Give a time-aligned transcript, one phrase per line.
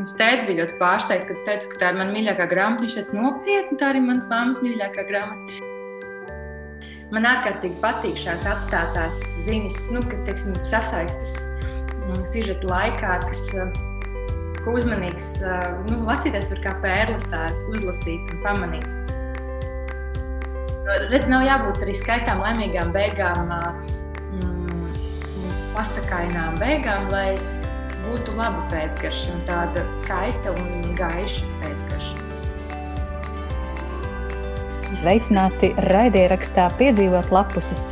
[0.00, 2.86] Es teicu, bija ļoti pārsteigts, kad es teicu, ka tā ir mana mīļākā grāmata.
[2.86, 5.58] Viņš teica, nopietni, tā ir manas mammas mīļākā grāmata.
[7.12, 11.34] Man ārkārtīgi patīk šāds atstātās ziņas, nu, kad teiksim, sasaistas
[12.06, 13.44] mm, sižeta laikā, kas
[14.64, 15.30] ko uzmanīgs
[15.90, 19.00] nu, lasītājs var kā pērles tās uzlasīt un pamanīt.
[21.10, 23.52] Redz, nav jābūt arī skaistām, laimīgām beigām,
[24.40, 25.00] mm,
[25.76, 27.34] pasakainām beigām, lai
[28.10, 32.26] būtu laba pēcgarša un tāda skaista un gaiša pēcgarša.
[34.90, 37.90] Sveicināti raidierakstā piedzīvot lapuses.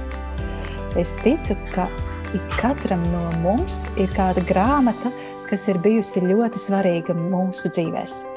[0.99, 1.87] Es ticu, ka
[2.35, 5.13] ikam no mums ir kāda grāmata,
[5.49, 8.35] kas ir bijusi ļoti svarīga mūsu dzīvēm.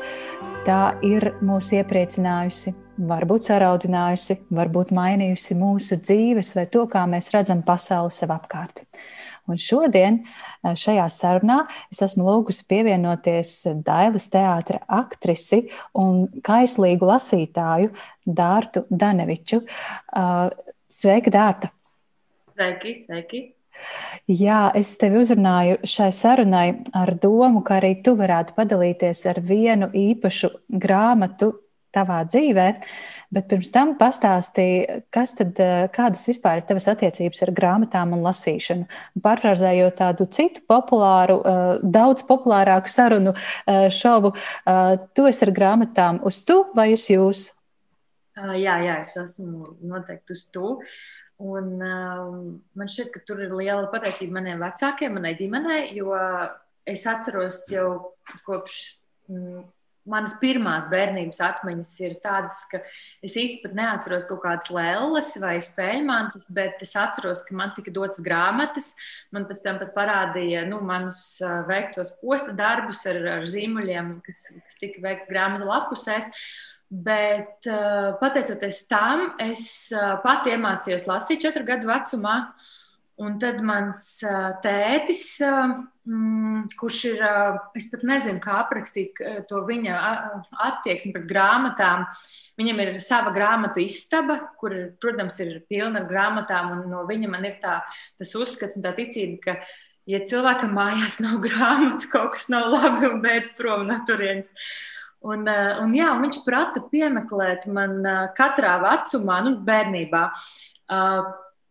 [0.61, 2.75] Tā ir mūs iepriecinājusi,
[3.09, 8.83] varbūt saraudinājusi, varbūt mainījusi mūsu dzīves vai to, kā mēs redzam pasauli sev apkārt.
[9.51, 11.59] Un šodien eh, šajā sarunā
[11.91, 13.53] es esmu lūgusi pievienoties
[13.85, 15.65] Dailas teātra aktrisi
[15.97, 17.91] un kaislīgu lasītāju
[18.25, 19.63] Dārtu Daneviču.
[19.65, 21.73] Eh, sveika, Dārta!
[22.51, 23.49] Sveiki, sveiki!
[24.29, 29.89] Jā, es tevi uzrunāju šai sarunai ar domu, ka arī tu varētu padalīties ar vienu
[29.97, 30.51] īpašu
[30.83, 31.51] grāmatu
[31.95, 32.67] tavā dzīvē.
[33.31, 38.25] Bet pirms tam pastāstīja, kas tad, eh, kādas vispār ir tavas attiecības ar grāmatām un
[38.25, 38.87] lasīšanu.
[39.23, 44.33] Pārfrāzējot tādu citu populāru, eh, daudz populārāku sarunu eh, šovu,
[45.15, 47.51] tu esi ar grāmatām uz tu vai uz jūs?
[48.35, 50.77] Jā, jā, es esmu noteikti uz tu.
[51.41, 56.13] Un, um, man šķiet, ka tur ir liela pateicība maniem vecākiem, manai ģimenei, jo
[56.85, 58.13] es atceros jau
[58.45, 58.75] kopš
[59.31, 59.63] mm,
[60.11, 62.81] manas pirmās bērnības atmiņas ir tādas, ka
[63.25, 68.23] es pat neatceros kaut kādas lēlas vai spēļmantas, bet es atceros, ka man tika dotas
[68.25, 68.91] grāmatas.
[69.31, 71.39] Man pēc tam pat parādīja nu, manus
[71.69, 76.29] veiktos posta darbus ar, ar zīmuļiem, kas, kas tika veikti grāmatu lapusēs.
[76.91, 77.63] Bet
[78.19, 79.63] pateicoties tam, es
[80.25, 82.35] pati iemācījos lasīt četru gadu vecumā.
[83.21, 83.99] Un tad mans
[84.63, 87.19] tētis, mm, kurš ir,
[87.77, 89.97] es pat nezinu, kā aprakstīt to viņa
[90.69, 92.07] attieksmi pret grāmatām.
[92.57, 97.45] Viņam ir sava grāmatu istaba, kur, protams, ir pilna ar grāmatām, un no viņa man
[97.45, 97.81] ir tā,
[98.17, 99.57] tas uzskats un tā ticība, ka,
[100.09, 104.49] ja cilvēkam mājās nav grāmatu, kaut kas nav labi un beidz prom no turienes.
[105.21, 107.99] Un, un, jā, un viņš prata piemeklēt man
[108.33, 110.25] katrā vecumā, nu, bērnībā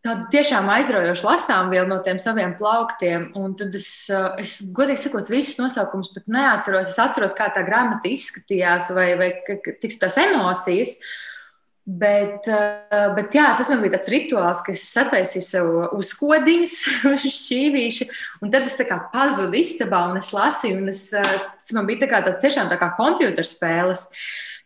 [0.05, 3.29] tādu tiešām aizraujošu lasām vielu no tiem saviem plauktiem.
[3.37, 6.89] Un tad es, eh, es godīgi sakot, visus nosaukumus pat neatceros.
[6.89, 9.33] Es atceros, kā tā grāmata izskatījās, vai, vai
[9.81, 10.97] tiks tās emocijas.
[11.85, 16.75] Bet, eh, bet jā, tas man bija tāds rituāls, ka es sataisīju sev uzkodiņus,
[17.37, 18.07] šķīvīšu,
[18.41, 21.21] un tad es tā kā pazudu istabā un es lasīju, un es, eh,
[21.57, 24.07] tas man bija tā kā tāds tiešām tā kā kompjuterspēles.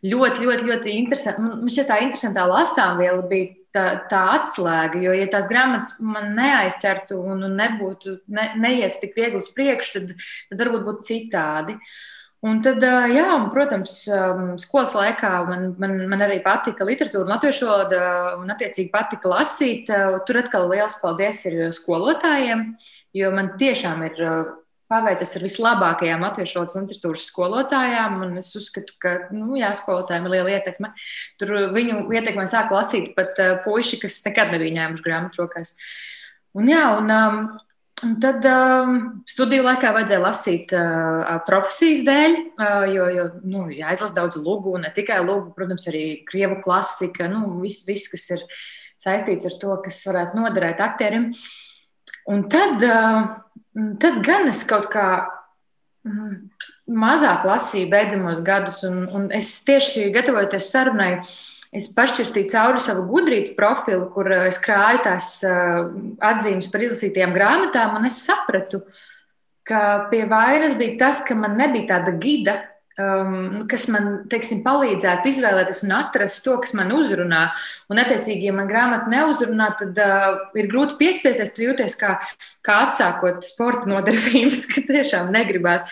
[0.06, 1.42] Ļoti, ļoti, ļoti interesanti.
[1.42, 5.02] Man šķiet tā interesantā lasām viela bija tā, tā atslēga.
[5.04, 10.28] Jo, ja tās grāmatas man neaizķertu un nebūtu, ne, neietu tik viegli uz priekšu, tad,
[10.52, 11.78] tad varbūt būtu citādi.
[12.46, 14.04] Un tad, jā, un, protams,
[14.62, 18.02] skolas laikā man, man, man arī patika literatūra, latviešu valoda,
[18.38, 19.90] un attiecīgi patika lasīt.
[20.28, 22.68] Tur atkal liels paldies ir skolotājiem,
[23.18, 24.22] jo man tiešām ir
[24.92, 28.20] paveicis ar vislabākajām latviešu valodas literatūras skolotājām.
[28.40, 30.92] Es uzskatu, ka nu, jā, skolotājiem ir liela ietekme.
[31.42, 35.76] Tur viņu ietekmē sāk lasīt pat uh, puiši, kas nekad nebija ņēmuši grāmatu rokās.
[36.56, 37.40] Un, jā, un, um,
[38.06, 44.20] un tad um, studiju laikā vajadzēja lasīt uh, profesijas dēļ, uh, jo, jo nu, jāizlasa
[44.22, 48.46] daudz lūgu, ne tikai lūgu, protams, arī krievu klasika, nu, viss, vis, kas ir
[49.02, 51.32] saistīts ar to, kas varētu noderēt aktierim.
[52.32, 53.34] Un tad uh,
[54.00, 55.08] tad gan es kaut kā
[56.08, 56.36] mm,
[56.88, 61.12] mazāk lasīju beidzamos gadus, un, un es tieši gatavojoties sarunai,
[61.76, 65.82] es pašķirtīju cauri savu gudrības profilu, kur eh, es krāju tās eh,
[66.32, 68.86] atzīmes par izlasītajām grāmatām, un es sapratu,
[69.66, 72.60] ka pie vainas bija tas, ka man nebija tāda gida,
[73.02, 77.46] um, kas man teiksim, palīdzētu izvēlēties un atrast to, kas man uzrunā.
[77.92, 80.28] Un, attiecīgi, ja man grāmata neuzrunā, tad uh,
[80.58, 82.16] ir grūti piespiesties, tu jūties kā,
[82.66, 85.88] kā atsākot sporta nodarbības, ka tiešām negribās.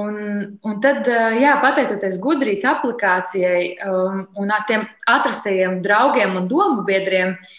[0.00, 0.14] Un,
[0.62, 7.34] un tad, uh, jā, pateicoties gudrības aplikācijai um, un tiem atrastajiem draugiem un domu biedriem,
[7.34, 7.58] uh,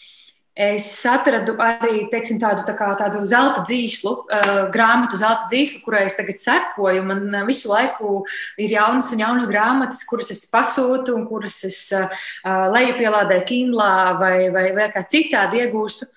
[0.52, 6.02] Es atradu arī teiksim, tādu, tā kā, tādu zelta dzīslu, uh, grāmatu, zelta dzīslu, kurai
[6.10, 7.06] es tagad sekoju.
[7.08, 8.26] Man uh, visu laiku
[8.60, 12.12] ir jaunas un jaunas grāmatas, kuras es pasūtu un kuras es uh,
[12.44, 16.10] lejupielādēju Kindlā vai, vai, vai kā citādi iegūstu.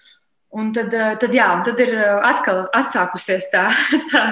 [0.58, 3.68] Un tad, uh, tad, jā, un tad ir atkal atsākusies tā,
[4.10, 4.24] tā,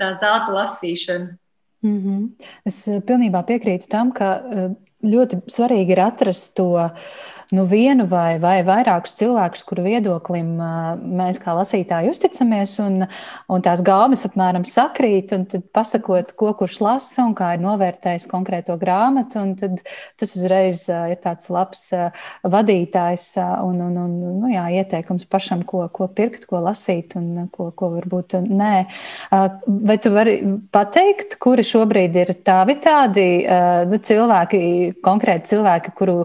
[0.00, 1.36] tā zelta lasīšana.
[1.84, 2.48] Mm -hmm.
[2.64, 4.40] Es pilnībā piekrītu tam, ka
[5.04, 6.88] ļoti svarīgi ir atrast to
[7.50, 10.52] nu, vienu vai, vai vairākus cilvēkus, kuru viedoklim
[11.18, 13.04] mēs kā lasītāji uzticamies, un,
[13.50, 18.28] un tās gaumas apmēram sakrīt, un tad pasakot, ko kurš lasa un kā ir novērtējis
[18.30, 19.82] konkrēto grāmatu, un tad
[20.20, 21.88] tas uzreiz ir tāds labs
[22.46, 24.14] vadītājs un, un, un
[24.44, 28.72] nu, jā, ieteikums pašam, ko, ko pirkt, ko lasīt un ko, ko varbūt nē.
[29.30, 30.38] Vai tu vari
[30.72, 33.26] pateikt, kuri šobrīd ir tavi tādi
[33.90, 34.62] nu, cilvēki,
[35.04, 36.20] konkrēti cilvēki, kuru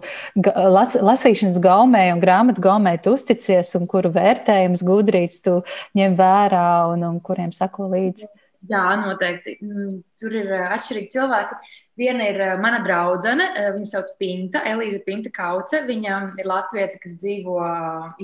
[0.45, 5.62] las, lasīšanas gaumē un grāmatu gaumē tu uzticies un kuru vērtējums gudrīts tu
[5.98, 8.30] ņem vērā un, un kuriem sako līdzi?
[8.66, 9.58] Jā, noteikti.
[9.62, 11.58] Mm, tur ir atšķirīgi cilvēki.
[12.00, 15.84] Viena ir mana draudzene, viņu sauc Pinta, Elīza Pinta Kauce.
[15.86, 17.60] Viņa ir latvieta, kas dzīvo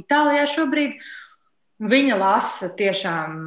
[0.02, 0.98] Itālijā šobrīd.
[1.92, 3.38] Viņa lasa tiešām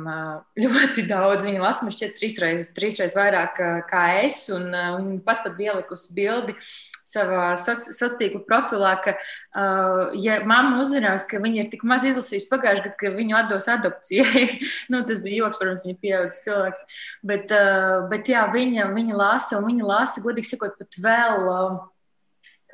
[0.58, 1.46] ļoti daudz.
[1.46, 3.58] Viņa lasa, man šķiet, trīsreiz, trīsreiz vairāk
[3.90, 4.44] kā es.
[4.54, 6.56] Un viņa pat pat ielikusi bildi
[7.04, 12.50] savā sociālā tīkla profilā, ka, uh, ja mamma uzzinās, ka viņa ir tik maz izlasījusi
[12.52, 14.44] pagājušajā gadā, ka viņu atdos adopcijai,
[14.92, 17.00] nu, tas bija joks, protams, viņa pieaugušas cilvēks.
[17.32, 21.44] Bet, uh, bet jā, viņa, viņa lasa, un viņa lasa, godīgi sakot, pat vēl.
[21.44, 21.82] Uh,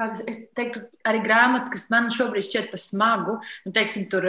[0.01, 3.37] kādas, es teiktu, arī grāmatas, kas man šobrīd šķiet par smagu,
[3.67, 4.27] nu, teiksim, tur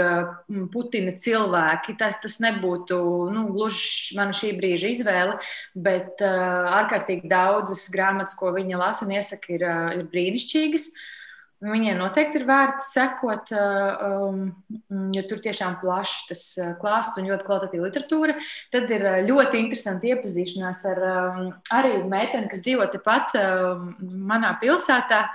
[0.73, 2.99] Putina cilvēki, tas, tas nebūtu
[3.31, 5.39] nu, gluži mana šī brīža izvēle,
[5.87, 10.91] bet uh, ārkārtīgi daudzas grāmatas, ko viņa lasa un iesaka, ir, ir brīnišķīgas.
[11.61, 14.37] Viņiem noteikti ir vērts sekot, um,
[15.13, 16.39] jo tur tiešām plašs tas
[16.81, 18.33] klāsts un ļoti kvalitatīva literatūra.
[18.73, 23.91] Tad ir ļoti interesanti iepazīšanās ar um, arī meiteni, kas dzīvo tepat um,
[24.31, 25.27] manā pilsētā.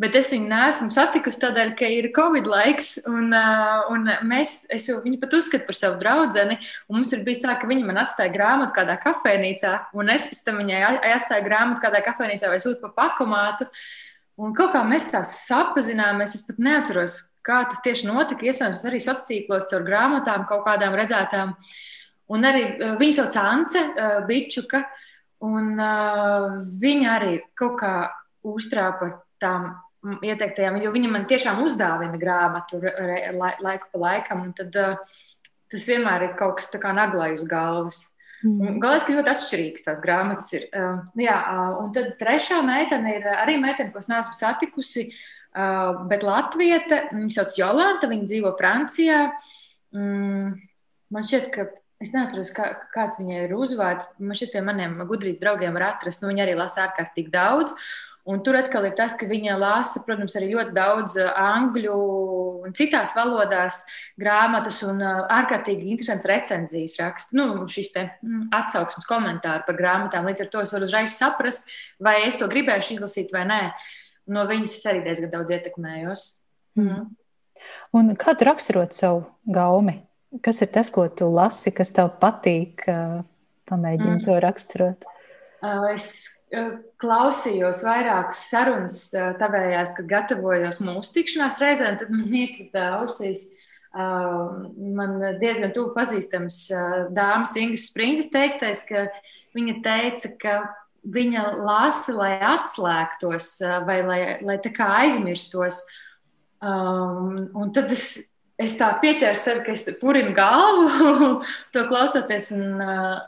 [0.00, 4.90] Bet es viņu neesmu satikusi tādēļ, ka ir Covid laiks, un, uh, un mēs, es
[4.92, 6.44] viņu pat uzskatu par savu draugu.
[6.92, 10.60] Mums ir bijis tā, ka viņa man atstāja grāmatu kādā kafejnīcā, un es pēc tam
[10.60, 10.84] viņai
[11.14, 13.68] atstāju grāmatu kādā kafejnīcā vai sūtu pa pakomātu.
[13.68, 14.06] Uh,
[14.40, 18.46] Un kaut kā mēs tā sapazināmies, es pat neatceros, kā tas tieši notika.
[18.48, 21.52] Iespējams, arī sociālos tīklos caur grāmatām kaut kādām redzētām.
[22.30, 24.84] Un arī uh, viņa sauc Ance uh, Bičuka,
[25.44, 27.94] un uh, viņa arī kaut kā
[28.46, 29.72] uztrāpa tām
[30.24, 36.56] ieteiktajām, jo viņa man tiešām uzdāvina grāmatu laiku pa laikam, tad tas vienmēr ir kaut
[36.60, 38.00] kas tā kā naglai uz galvas.
[38.40, 38.78] Mm.
[38.80, 40.68] Galvenais, ka ļoti atšķirīgas tās grāmatas ir.
[40.72, 46.06] Uh, jā, uh, un tad trešā meitene ir arī meitene, ko es neesmu satikusi, uh,
[46.08, 49.26] bet Latvieta, viņa sauc Jolanta, viņa dzīvo Francijā.
[49.96, 50.54] Mm,
[51.12, 51.68] man šķiet, ka
[52.00, 54.14] es neatceros, kā, kāds viņai ir uzvārds.
[54.22, 57.76] Man šķiet, pie maniem gudrības draugiem var atrast, nu, viņi arī lasa ārkārtīgi daudz.
[58.28, 61.94] Un tur atkal ir tas, ka viņa lasa, protams, arī ļoti daudz uh, angļu
[62.66, 63.80] un citās valodās
[64.20, 67.38] grāmatas un uh, ārkārtīgi interesants recenzijas raksta.
[67.38, 70.28] Nu, šis te mm, atsauksmes komentāri par grāmatām.
[70.28, 71.72] Līdz ar to es varu uzreiz saprast,
[72.02, 73.62] vai es to gribēšu izlasīt vai nē.
[74.30, 76.28] No viņas es arī diezgan daudz ietekmējos.
[76.78, 77.08] Mm.
[77.96, 79.98] Un kā tu raksturot savu gaumi?
[80.44, 82.84] Kas ir tas, ko tu lasi, kas tev patīk?
[82.86, 83.20] Uh,
[83.70, 84.26] pamēģini mm.
[84.26, 85.08] to raksturot.
[85.92, 86.06] Es
[87.00, 93.48] klausījos vairākas sarunas tavējās, kad gatavojos mūsu tikšanās reizēm, tad man iekrita ausīs.
[93.94, 96.58] Man diezgan tuvu pazīstams
[97.14, 99.08] dāmas Ingas Springas teiktais, ka
[99.56, 100.54] viņa teica, ka
[101.10, 103.52] viņa lasa, lai atslēgtos
[103.86, 105.82] vai lai, lai tā kā aizmirstos.
[106.60, 108.28] Um, un tad es,
[108.60, 111.30] es tā pieķēru sevi, ka es purinu galvu
[111.72, 112.50] to klausoties.
[112.58, 113.20] Un, uh,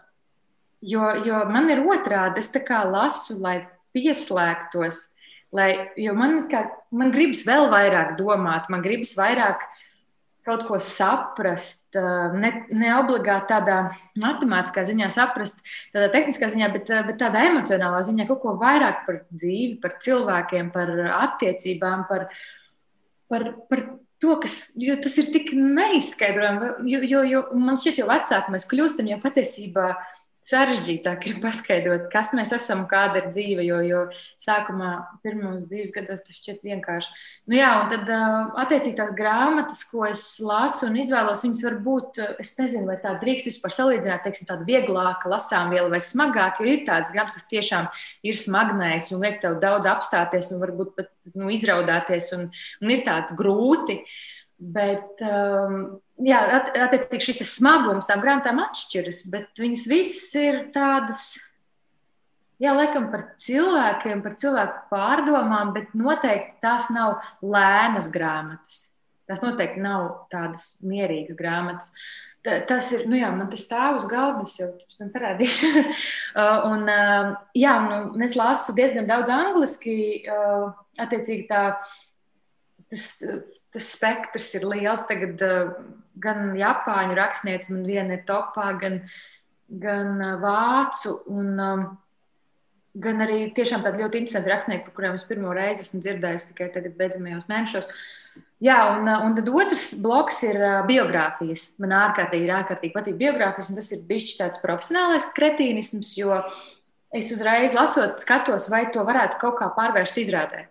[0.82, 3.60] Jo, jo man ir otrādi, es tā kā lasu, lai
[3.94, 5.12] pieslēgtos,
[5.54, 5.70] lai,
[6.00, 9.62] jo man, kā, man gribas vēl vairāk domāt, man gribas vairāk
[10.42, 11.94] kaut ko saprast,
[12.34, 13.76] ne, ne obligāti tādā
[14.18, 15.62] matemātiskā ziņā saprast,
[15.94, 20.72] tādā tehniskā ziņā, bet, bet tādā emocionālā ziņā kaut ko vairāk par dzīvi, par cilvēkiem,
[20.74, 22.26] par attiecībām, par,
[23.30, 23.84] par, par
[24.22, 24.56] to, kas,
[25.04, 29.92] tas ir tik neizskaidrojami, jo, jo, jo man šķiet, jo vecāki mēs kļūstam, jo patiesībā
[30.46, 33.64] sarežģītāk ir paskaidrot, kas mēs esam un kāda ir dzīve.
[33.66, 34.00] Jo, jo
[34.40, 34.90] sākumā,
[35.22, 37.14] pirmos dzīves gados, tas šķiet vienkārši.
[37.50, 38.10] Nu, jā, un tad,
[38.64, 43.14] attiecīgi, tās grāmatas, ko es lasu un izvēlos, viņas var būt, es nezinu, vai tā
[43.22, 47.50] drīkst vispār salīdzināt, teiksim, tāda vieglāka lasām viela vai smagāka, jo ir tādas grāmatas, kas
[47.52, 47.90] tiešām
[48.26, 52.48] ir smagnējas un liek tev daudz apstāties un varbūt pat nu, izraudāties un,
[52.82, 54.00] un ir tādi grūti.
[54.62, 55.78] Bet, um,
[56.22, 56.38] jā,
[56.84, 61.22] attiecīgi šis smagums tām grāmatām atšķiras, bet viņas visas ir tādas,
[62.62, 68.84] jā, laikam par cilvēkiem, par cilvēku pārdomām, bet noteikti tās nav lēnas grāmatas.
[69.26, 71.90] Tas noteikti nav tādas mierīgas grāmatas.
[72.42, 75.72] Tas ir, nu jā, man tas stāv uz galda, es jau tam parādīšu.
[76.32, 80.70] Uh, un, uh, jā, nu, es lasu diezgan daudz angliski, uh,
[81.04, 81.74] attiecīgi tā,
[82.88, 83.04] tas,
[83.74, 85.06] tas spektrs ir liels.
[85.08, 85.42] Tagad
[86.22, 89.02] gan Japāņu rakstniece man viena ir topā, gan,
[89.82, 91.18] gan vācu.
[91.32, 91.84] Un, um,
[93.02, 96.68] gan arī tiešām tādi ļoti interesanti rakstnieki, par kuriem es pirmo reizi esmu dzirdējis tikai
[96.74, 97.88] tagad, beidzamajos mēnešos.
[97.88, 98.22] Uh,
[98.62, 101.72] Jā, un, uh, un tad otrs bloks ir uh, biogrāfijas.
[101.82, 106.36] Man ārkārtīgi, ārkārtīgi patīk biogrāfijas, un tas ir bijis tāds profesionālais kretīnisms, jo
[107.18, 110.68] es uzreiz lasot, skatos, vai to varētu kaut kā pārvērst izrādē.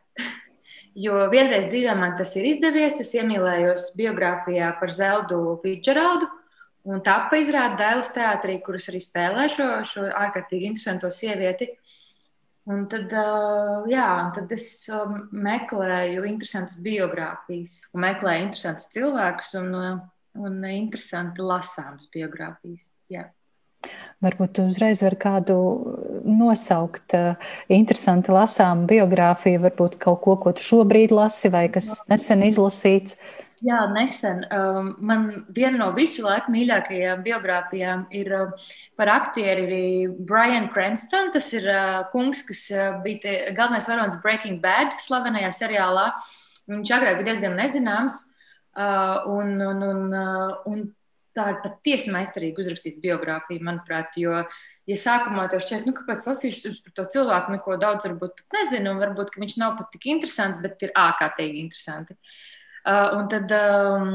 [0.96, 3.00] Jo vienreiz dzīvē man tas ir izdevies.
[3.04, 6.30] Es iemīlējos biogrāfijā par Zeldu Fitzgeraldu.
[6.92, 11.70] Un tā izrāda Dēlas teātrī, kuras arī spēlē šo, šo ārkārtīgi interesanto sievieti.
[12.72, 13.14] Un tad,
[13.90, 14.66] jā, un tad es
[15.34, 19.72] meklēju interesantas biogrāfijas, meklēju interesantus cilvēkus un,
[20.38, 22.90] un interesanti lasāmas biogrāfijas.
[23.14, 23.28] Jā.
[24.22, 25.56] Varbūt uzreiz var kādu
[26.30, 27.16] nosaukt,
[27.74, 33.18] interesanti lasām biogrāfiju, varbūt kaut ko, ko tu šobrīd lasi vai kas nesen izlasīts.
[33.62, 34.40] Jā, nesen.
[34.50, 38.56] Um, man viena no visu laiku mīļākajām biogrāfijām ir um,
[38.98, 41.30] par aktieri Brian Cranston.
[41.34, 46.08] Tas ir uh, kungs, kas uh, bija te, galvenais varonis Breaking Bad slavenajā seriālā.
[46.74, 48.18] Viņš agrāk bija diezgan nezināms.
[48.72, 50.82] Uh, un, un, un, uh, un
[51.38, 54.18] tā ir patiesi meistarīgi uzrakstīta biogrāfija, manuprāt.
[54.20, 54.44] Jo,
[54.90, 59.04] ja sākumā tev šķiet, nu, kāpēc lasīšu par to cilvēku, neko daudz varbūt nezinu, un
[59.04, 62.18] varbūt viņš nav pat tik interesants, bet ir ārkārtīgi interesanti.
[62.82, 64.14] Uh, un tad um,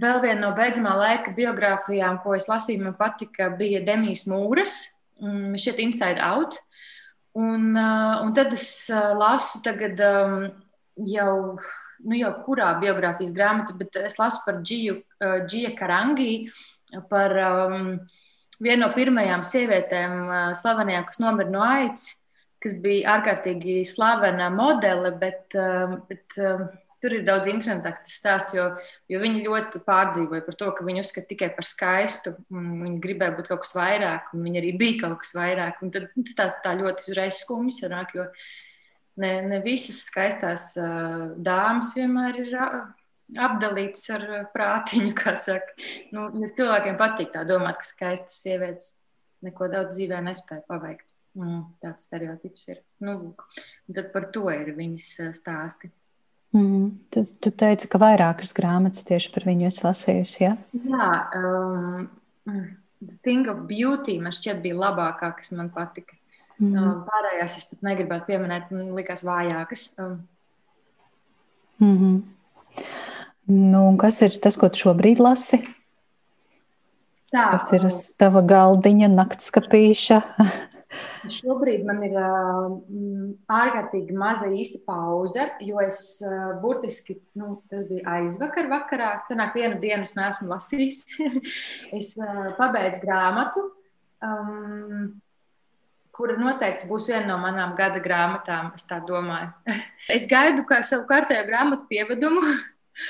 [0.00, 4.78] vēl viena no beidzamā laika biogrāfijām, ko es lasīju, man patika, bija Demijas Mūras,
[5.20, 6.56] um, šeit Inside Out.
[7.36, 10.48] Un, uh, un tad es uh, lasu tagad um,
[11.04, 11.58] jau,
[12.04, 16.48] nu jau kurā biogrāfijas grāmata, bet es lasu par Džiju, uh, Džija Karangi,
[17.10, 17.92] par um,
[18.62, 22.10] vienu no pirmajām sievietēm uh, slavenajām, kas nomira no aids,
[22.62, 28.54] kas bija ārkārtīgi slavena modele, bet, uh, bet uh, Tur ir daudz interesantāks tas stāsts,
[28.56, 28.64] jo,
[29.06, 32.32] jo viņi ļoti pārdzīvoja par to, ka viņi uzskata tikai par skaistu.
[32.50, 35.78] Viņi gribēja būt kaut kas vairāk, un viņi arī bija kaut kas vairāk.
[35.84, 38.26] Un tad tas tā, tā ļoti uzreiz skumji sanāk, jo
[39.20, 42.56] ne, ne visas skaistās uh, dāmas vienmēr ir
[43.36, 45.76] apdalītas ar prātiņu, kā saka.
[46.14, 48.96] Nu, cilvēkiem patīk tā domāt, ka skaistas sievietes
[49.44, 51.14] neko daudz dzīvē nespēja paveikt.
[51.38, 52.82] Mm, tāds stereotips ir.
[53.04, 53.36] Nu,
[53.94, 55.92] tad par to ir viņas stāsti.
[56.56, 60.38] Mm, tas, tu teici, ka vairākas grāmatas tieši par viņu esi lasījusi.
[60.42, 60.54] Ja?
[60.72, 62.08] Jā, um,
[62.48, 66.17] The Thing of Beauty man šķiet bija labākā, kas man patika.
[66.58, 66.74] Mm.
[66.74, 69.92] Um, pārējās es pat negribētu pieminēt, man likās vājākas.
[70.02, 70.16] Um.
[71.78, 72.22] Mm -hmm.
[73.46, 75.62] nu, kas ir tas, ko tu šobrīd lasi?
[77.28, 80.22] Tā, kas ir uz tava galdiņa, naktskapīša?
[81.28, 82.74] Šobrīd man ir uh,
[83.52, 89.78] ārkārtīgi maza īsa pauze, jo es uh, burtiski, nu, tas bija aizvakar, vakarā, cenāk vienu
[89.82, 91.02] dienu es neesmu lasījis.
[91.98, 93.64] es uh, pabeidzu grāmatu,
[94.24, 95.10] um,
[96.18, 99.52] kura noteikti būs viena no manām gada grāmatām, es tā domāju.
[100.16, 102.42] es gaidu kā savu kārtējo grāmatu pievedumu,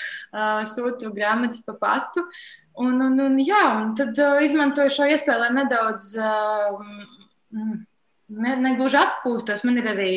[0.75, 2.27] sūtu grāmatas pa pastu.
[2.79, 6.85] Un, un, un, jā, un tad izmantoju šo iespēju, lai nedaudz uh,
[8.29, 9.65] ne, ne gluži atpūstos.
[9.67, 10.15] Man ir arī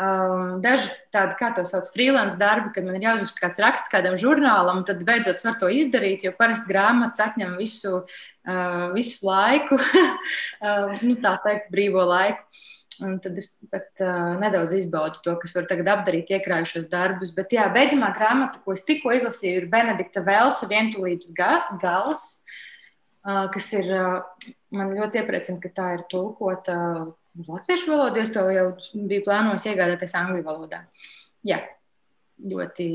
[0.00, 4.18] um, daži tādi, kā to sauc, freelance darbi, kad man ir jāuzraksta kāds raksts kādam
[4.20, 9.78] žurnālam, un tad beidzot var to izdarīt, jo parasti grāmatas atņem visu, uh, visu laiku,
[10.66, 12.46] uh, nu, tā teikt, brīvo laiku.
[13.02, 17.32] Un tad es pat uh, nedaudz izbaudu to, kas var tagad apdarīt iekrājušos darbus.
[17.34, 22.28] Bet, jā, beidzamā grāmata, ko es tikko izlasīju, ir Benedikta Velsa vientulības gals,
[23.26, 26.78] uh, kas ir, uh, man ļoti iepriecina, ka tā ir tulkota.
[26.78, 27.12] Uh,
[27.48, 30.84] latviešu valodu, es to jau biju plānojis iegādāties angļu valodā.
[31.46, 31.60] Jā,
[32.38, 32.86] ļoti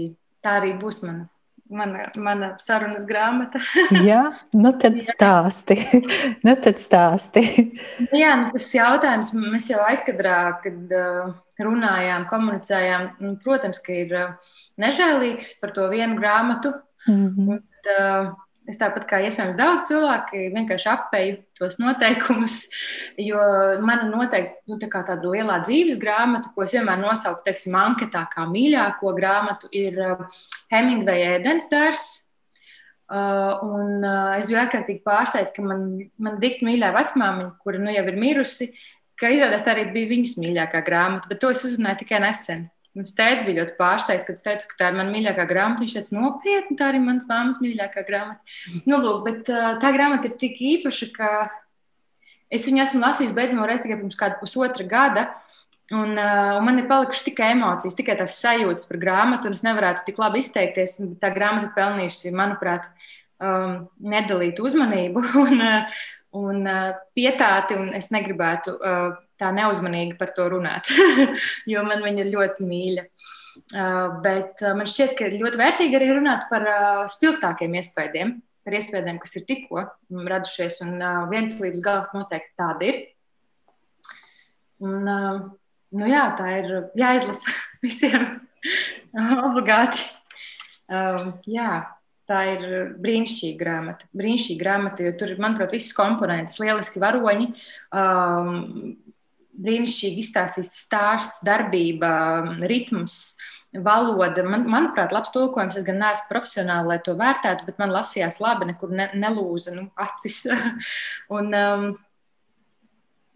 [0.43, 1.27] tā arī būs mana.
[1.69, 3.59] Mana, mana sarunas grāmata.
[4.09, 4.31] Jā,
[4.63, 5.75] nu tad stāsti.
[6.41, 7.43] nu tad stāsti.
[8.09, 13.05] Jā, nu tas jautājums mēs jau aizkadrā, kad uh, runājām, komunicējām.
[13.21, 16.73] Nu, protams, ka ir uh, nežēlīgs par to vienu grāmatu.
[17.05, 17.53] Mm -hmm.
[17.53, 17.61] Un,
[17.99, 18.33] uh,
[18.69, 22.57] Es tāpat kā iespējams daudz cilvēku vienkārši apēju tos noteikumus,
[23.29, 23.41] jo
[23.81, 28.45] mana noteikti nu, tā tāda lielā dzīves grāmata, ko es vienmēr nosaucu, teiksim, anketā kā
[28.51, 30.41] mīļāko grāmatu, ir uh,
[30.73, 32.07] Hemingway ēdens dārs.
[33.09, 35.87] Uh, un uh, es biju ārkārtīgi pārsteigta, ka man,
[36.21, 38.69] man dikti mīļā vecmāmiņa, kura nu jau ir mirusi,
[39.17, 42.67] ka izrādās tā arī bija viņas mīļākā grāmata, bet to es uzzināju tikai nesen.
[42.99, 45.85] Mans tēvs bija ļoti pārsteigts, kad es teicu, ka tā ir mana mīļākā grāmata.
[45.85, 48.57] Viņš teica, nopietni, tā ir manas māmas mīļākā grāmata.
[48.83, 51.29] Nu, lūk, bet tā grāmata ir tik īpaša, ka
[52.51, 55.29] es viņu esmu lasījis beidzamo reizi tikai pirms kāda pusotra gada.
[55.95, 60.03] Un, un man ir palikušas tikai emocijas, tikai tās sajūtas par grāmatu, un es nevarētu
[60.09, 60.99] tik labi izteikties.
[61.23, 62.91] Tā grāmata pelnījusi, manuprāt,
[63.39, 63.79] um,
[64.11, 65.65] nedalītu uzmanību un,
[66.43, 66.69] un
[67.15, 70.91] pietāti, un es negribētu uh, tā neuzmanīgi par to runāt,
[71.71, 73.05] jo man viņa ir ļoti mīļa.
[73.69, 78.77] Uh, bet uh, man šķiet, ka ļoti vērtīgi arī runāt par uh, spilgtākiem iespējām, par
[78.77, 79.85] iespējām, kas ir tikko
[80.29, 80.99] radušies, un
[81.31, 82.99] vientulības galva noteikti tāda ir.
[84.79, 85.09] Un,
[85.91, 87.55] nu jā, tā ir jāizlasa
[87.85, 88.27] visiem
[89.49, 90.07] obligāti.
[90.89, 91.83] Uh, jā,
[92.29, 92.63] tā ir
[93.01, 94.07] brīnišķīga grāmata.
[94.17, 97.51] Brīnišķīga grāmata, jo tur ir, manuprāt, visas komponentes, lieliski varoņi.
[97.93, 98.95] Um,
[99.59, 102.09] brīnišķīgi izstāstīts stāsts, darbība,
[102.69, 103.15] ritms,
[103.85, 104.43] valoda.
[104.47, 105.77] Man, manuprāt, labs tulkojums.
[105.79, 109.89] Es gan neesmu profesionāli, lai to vērtētu, bet man lasījās labi, nekur ne, nelūza nu,
[109.99, 110.41] acis.
[111.37, 111.89] un, um,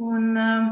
[0.04, 0.72] un, um,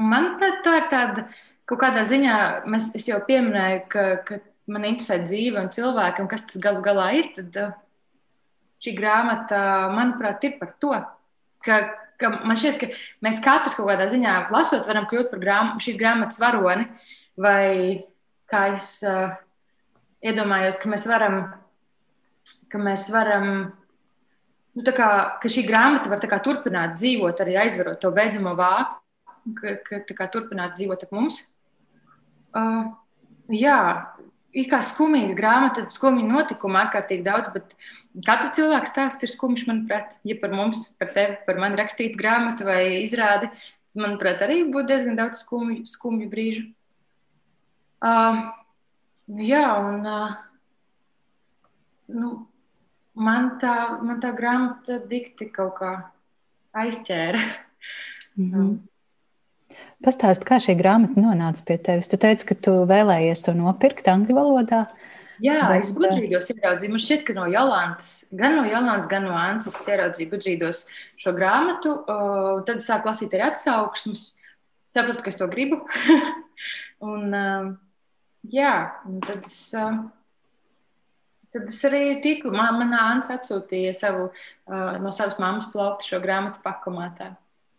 [0.00, 1.26] manuprāt, tā ir tāda
[1.70, 2.36] kaut kādā ziņā,
[2.70, 6.82] mēs, es jau pieminēju, ka, ka man interesē dzīve un cilvēki, un kas tas galu
[6.84, 7.30] galā ir.
[7.38, 7.78] Tad, uh,
[8.80, 10.94] šī grāmata, manuprāt, ir par to,
[11.64, 11.80] ka
[12.20, 12.90] ka man šķiet, ka
[13.24, 16.86] mēs katrs kaut kādā ziņā lasot, varam kļūt par grām, šīs grāmatas varoni.
[17.40, 18.04] Vai
[18.50, 19.32] kā es uh,
[20.26, 21.38] iedomājos, ka mēs varam,
[22.72, 23.46] ka mēs varam,
[24.76, 25.10] nu, kā,
[25.40, 29.00] ka šī grāmata var kā, turpināt dzīvot, arī aizverot to beidzamo vāku,
[29.60, 31.44] ka, ka kā, turpināt dzīvot ar mums.
[32.50, 32.90] Uh,
[33.54, 33.78] jā,
[34.52, 37.74] ir kā skumīga grāmata, skumja notikuma ārkārtīgi daudz, bet
[38.26, 40.18] katra cilvēka stāsts ir skumjš, manuprāt.
[40.26, 43.50] Ja par mums, par tevi, par mani rakstītu grāmatu vai izrādi,
[43.98, 46.68] manuprāt, arī būtu diezgan daudz skumju, skumju brīžu.
[48.00, 48.46] Uh,
[49.44, 50.38] jā, un uh,
[52.16, 52.30] nu,
[53.14, 55.92] man, tā, man tā grāmata dikti kaut kā
[56.80, 57.42] aizķēra.
[58.38, 58.78] Mm -hmm.
[60.00, 62.08] Pastāst, kā šī grāmata nonāca pie tevis?
[62.08, 64.86] Tu teici, ka tu vēlējies to nopirkt angļu valodā.
[65.40, 66.92] Jā, bet, es gudrīdos ieraudzīju.
[66.92, 70.82] Man šķiet, ka no Jolantas, gan no Jolantas, gan no Ances ieraudzīju gudrīdos
[71.20, 71.92] šo grāmatu.
[72.04, 74.24] Uh, tad sāku lasīt arī atsauksmes.
[74.92, 75.82] Sapratu, ka es to gribu.
[77.12, 77.68] un, uh,
[78.52, 78.74] jā,
[79.08, 79.60] un tad es.
[79.76, 80.00] Uh,
[81.50, 82.52] Tad es arī tiku.
[82.54, 87.32] Man, manā Anna atsūtīja savu, uh, no savas mammas plauktu šo grāmatu pakomātā,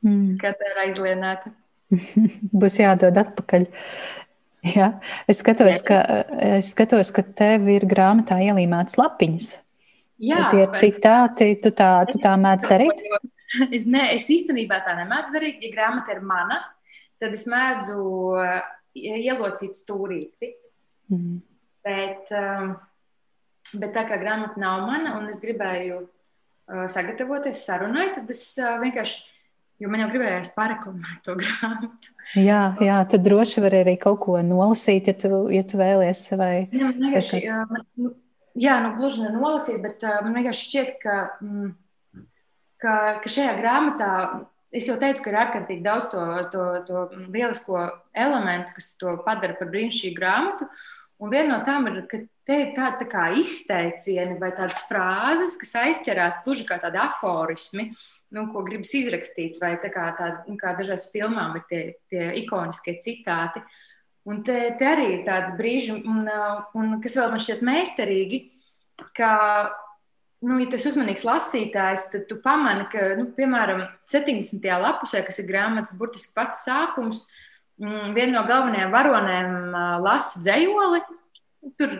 [0.03, 0.33] mm.
[0.41, 1.53] kad tā ir aizlienēta.
[2.61, 3.67] Būs jādod atpakaļ.
[4.75, 4.93] Ja?
[5.29, 5.99] Es, skatos, ka,
[6.53, 9.51] es skatos, ka tev ir grāmatā ielīmētas lapiņas.
[10.21, 12.99] Jā, tie ir citāti, tu tā, tu tā mēdz darīt?
[13.75, 15.63] Es, ne, es īstenībā tā nemēdzu darīt.
[15.65, 16.59] Ja grāmata ir mana,
[17.19, 18.03] tad es mēdzu
[18.37, 18.59] uh,
[18.93, 20.51] ielocīt stūrīti.
[21.09, 21.39] Mm.
[21.81, 22.75] Bet, um,
[23.73, 28.77] bet tā kā grāmata nav mana un es gribēju uh, sagatavoties sarunai, tad es uh,
[28.83, 29.25] vienkārši
[29.81, 32.11] Jo man jau gribējās pareklamēt to grāmatu.
[32.37, 36.21] Jā, jā, tu droši vari arī kaut ko nolasīt, ja tu, ja tu vēlies.
[36.37, 38.11] Vai, jā, vienkārši, jā, man, nu,
[38.61, 41.73] jā, nu, gluži nenolasīt, bet uh, man vienkārši šķiet, ka, mm,
[42.83, 44.11] ka, ka šajā grāmatā
[44.71, 47.81] es jau teicu, ka ir ārkārtīgi daudz to, to, to lielisko
[48.13, 50.69] elementu, kas to padara par brīnišķīgu grāmatu.
[51.21, 55.57] Un viena no tām ir, ka te ir tāda tā kā izteicieni vai tādas frāzes,
[55.61, 57.89] kas aizķerās gluži kā tādi aforismi.
[57.89, 61.81] Uh, nu, ko gribas izrakstīt, vai tā kā, tā, nu, kā dažās filmām ir tie,
[62.11, 63.61] tie ikoniskie citāti.
[64.29, 66.27] Un te, te arī ir tādi brīži, un,
[66.77, 68.43] un kas vēl man šķiet meistarīgi,
[69.17, 69.31] ka,
[70.45, 74.67] nu, ja tu esi uzmanīgs lasītājs, tad tu pamani, ka, nu, piemēram, 70.
[74.85, 77.25] lapusē, kas ir grāmatas burtiski pats sākums,
[77.81, 79.57] mm, viena no galvenajām varonēm
[80.05, 81.01] lasa dzējoli.
[81.81, 81.97] Tur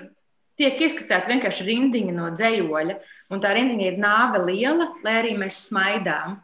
[0.62, 3.02] tiek ieskicēta vienkārši rindiņa no dzējoļa.
[3.32, 6.40] Un tā rindiņa ir nāve liela, lai arī mēs smaidām.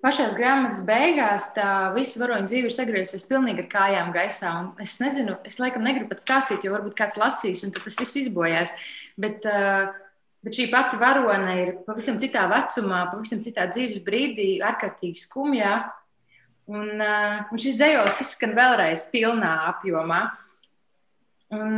[0.00, 4.52] Pašās grāmatas beigās tā visa varoņa dzīve ir sagriezusies pilnīgi ar kājām gaisā.
[4.80, 8.72] Es nezinu, es laikam negribu pat stāstīt, jo varbūt kāds lasīs, un tas viss izbojās.
[9.20, 9.44] Bet,
[10.40, 15.74] bet šī pati varone ir pavisam citā vecumā, pavisam citā dzīves brīdī, ārkārtīgi skumjā.
[16.70, 20.22] Un, un šis dzējolis izskan vēlreiz pilnā apjomā.
[21.58, 21.76] Un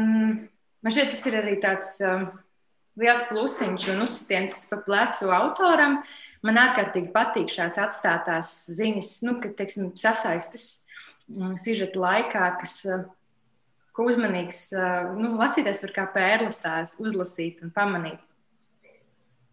[0.84, 1.96] man šķiet, tas ir arī tāds.
[2.04, 2.28] Uh,
[3.00, 6.00] liels plusiņš un uzsitiens pa plecu autoram.
[6.42, 10.82] Man ārkārtīgi patīk šāds atstātās ziņas, nu, ka, teiksim, sasaistas
[11.30, 13.04] mm, sižeta laikā, kas, eh,
[13.94, 18.34] ko uzmanīgs eh, nu, lasītājs var kā pērlis tās uzlasīt un pamanīt.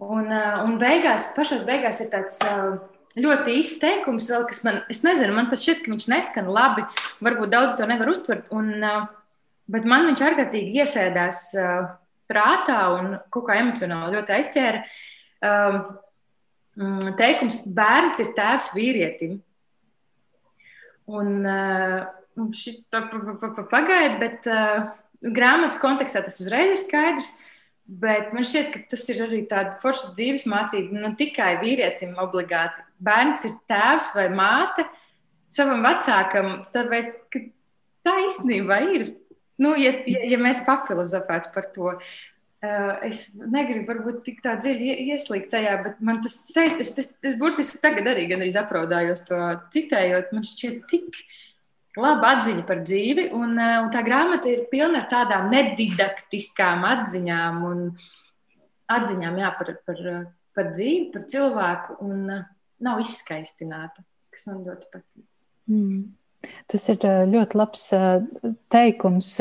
[0.01, 2.41] Un, eh, un beigās, pašās beigās ir tāds
[3.19, 6.87] ļoti īsts teikums, vēl, kas man, es nezinu, man pat šķiet, ka viņš neskan labi,
[7.21, 8.51] varbūt daudz to nevar uztvert.
[8.55, 8.75] Un,
[9.69, 11.89] Bet man viņš ārkārtīgi iesēdās uh,
[12.29, 14.83] prātā un kaut kā emocionāli ļoti aizķēra.
[15.49, 15.81] Um,
[17.19, 19.37] teikums, bērns ir tēvs vīrietim.
[21.09, 22.05] Un uh,
[22.53, 24.89] šī pagaida, bet uh,
[25.35, 27.37] grāmatas kontekstā tas uzreiz ir skaidrs.
[27.89, 30.93] Bet man šķiet, ka tas ir arī tāda forša dzīves mācība.
[30.93, 32.83] Ne nu, tikai vīrietim obligāti.
[33.01, 34.85] Bērns ir tēvs vai māte
[35.49, 36.51] savam vecākam.
[36.69, 37.01] Tad vai
[38.05, 39.07] tā īstenībā ir?
[39.59, 44.95] Nu, ja, ja, ja mēs papilozofētu par to, uh, es negribu varbūt tik tā dziļi
[45.13, 49.25] ieslīgt tajā, bet man tas, te, es, es, es burtiski tagad arī gan arī apraudājos
[49.27, 49.39] to
[49.75, 51.19] citējot, man šķiet tik
[51.99, 57.65] laba atziņa par dzīvi, un, uh, un tā grāmata ir pilna ar tādām nedidaktiskām atziņām
[57.67, 57.83] un
[58.89, 60.05] atziņām jā, par, par,
[60.55, 62.47] par dzīvi, par cilvēku, un uh,
[62.85, 65.27] nav izskaistināta, kas man ļoti patīk.
[65.69, 66.07] Mm.
[66.69, 67.87] Tas ir ļoti labs
[68.71, 69.31] teikums.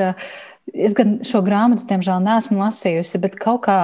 [0.69, 3.77] Es gan šo grāmatu, diemžēl, neesmu lasījusi, bet kaut kā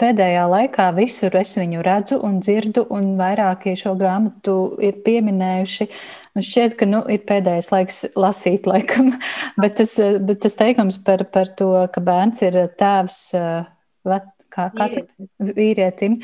[0.00, 5.88] pēdējā laikā visur es viņu redzu un dzirdu, un vairākie šo grāmatu ir pieminējuši.
[6.36, 9.12] Man šķiet, ka nu, ir pēdējais laiks lasīt, laikam.
[9.62, 9.92] bet, tas,
[10.24, 13.20] bet tas teikums par, par to, ka bērns ir tēvs
[14.56, 16.20] kā katram vīrietim,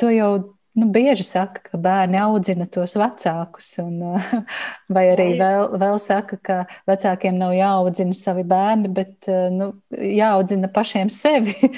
[0.00, 0.30] to jau
[0.78, 4.00] nu, bieži saka, ka bērni audzina tos vecākus, un,
[4.94, 6.58] vai arī vēl, vēl saka, ka
[6.90, 11.56] vecākiem nav jāaudzina savi bērni, bet nu, jāaudzina pašiem sevi.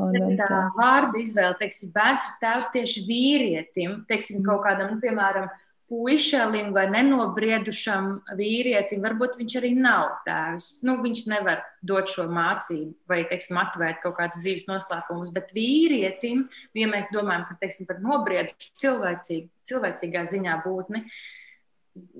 [0.00, 5.02] Un, un tā vārdu izvēle, teiksim, bērns ir tēvs tieši vīrietim, teiksim, kaut kādam, nu,
[5.02, 5.44] piemēram,
[5.92, 8.06] puišelim vai nenobriedušam
[8.38, 10.68] vīrietim, varbūt viņš arī nav tēvs.
[10.88, 16.46] Nu, viņš nevar dot šo mācību vai, teiksim, atvērt kaut kādus dzīves noslēpumus, bet vīrietim,
[16.78, 21.04] ja mēs domājam par, teiksim, par nobriedušu cilvēcīgu, cilvēcīgā ziņā būtni,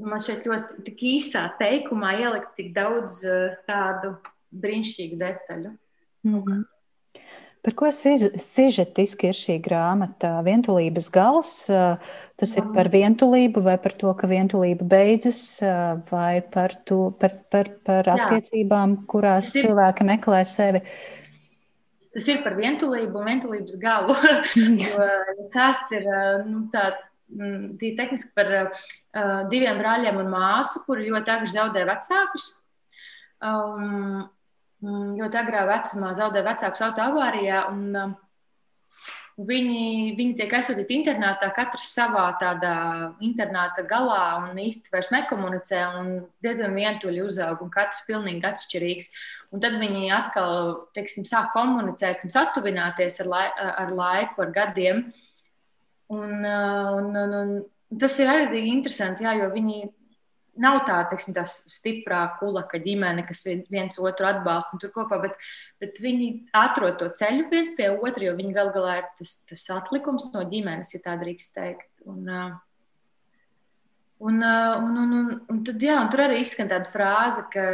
[0.04, 4.18] man šeit ļoti tik īsā teikumā ielikt tik daudz eh, tādu
[4.52, 5.72] brīnišķīgu detaļu.
[6.28, 6.64] Mm -hmm.
[7.62, 10.32] Par ko sižetiski ir šī grāmata?
[10.42, 15.60] Vientulības gals, tas ir par vientulību vai par to, ka vientulība beidzas,
[16.10, 20.82] vai par, to, par, par, par attiecībām, kurās ir, cilvēki meklē sevi?
[22.12, 24.18] Tas ir par vientulību un vientulības galu.
[25.52, 26.10] stāsts ir
[26.50, 27.08] nu, tāds
[27.78, 28.84] bija tehniski par uh,
[29.48, 32.50] diviem brāļiem un māsu, kuri ļoti agri zaudēja vecākus.
[33.42, 34.28] Um, Mm,
[34.82, 37.64] ļoti agrā vecumā zaudēja vecākus auto avārijā.
[37.70, 38.14] Un, um,
[39.32, 42.72] Viņi, viņi tiek aizsūtīti internātā, katrs savā tādā
[43.24, 46.10] internāta galā un īsti vairs nekomunicē un
[46.44, 49.08] diezgan vientuļi uzaug un katrs pilnīgi atšķirīgs.
[49.56, 55.02] Un tad viņi atkal, teiksim, sāk komunicēt un satuvināties ar, lai, ar laiku, ar gadiem.
[56.12, 59.86] Un, uh, un, un, un tas ir arī interesanti, jā, jo viņi
[60.60, 65.38] nav tā, teiksim, tā stiprā kulaka ģimene, kas viens otru atbalsta un tur kopā, bet,
[65.80, 69.64] bet viņi atrod to ceļu viens pie otra, jo viņi gal galā ir tas, tas
[69.78, 71.88] atlikums no ģimenes, ja tā drīkst teikt.
[72.04, 72.28] Un,
[74.20, 77.66] un, un, un, un, un tad, jā, un tur arī izskan tāda frāze, ka,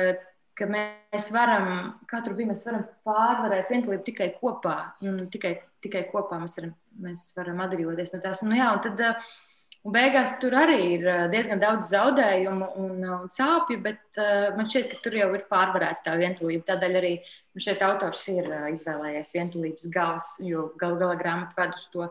[0.58, 6.38] ka mēs varam, katru brīdi mēs varam pārvarēt vientulību tikai kopā, un tikai, tikai kopā
[6.42, 8.46] mēs varam, mēs varam atbrīvoties no tās.
[8.46, 9.34] Un, jā, un tad, uh,
[9.86, 14.48] Un beigās tur arī ir eh, diezgan daudz zaudējumu un, eh, un sāpju, bet uh,
[14.56, 16.66] man šķiet, ka tur jau ir pārvarēta tā vientulība.
[16.72, 17.12] Tādēļ arī
[17.62, 22.08] šeit autors ir uh, izvēlējies vientulības gals, jo gal galā grāmata ved uz to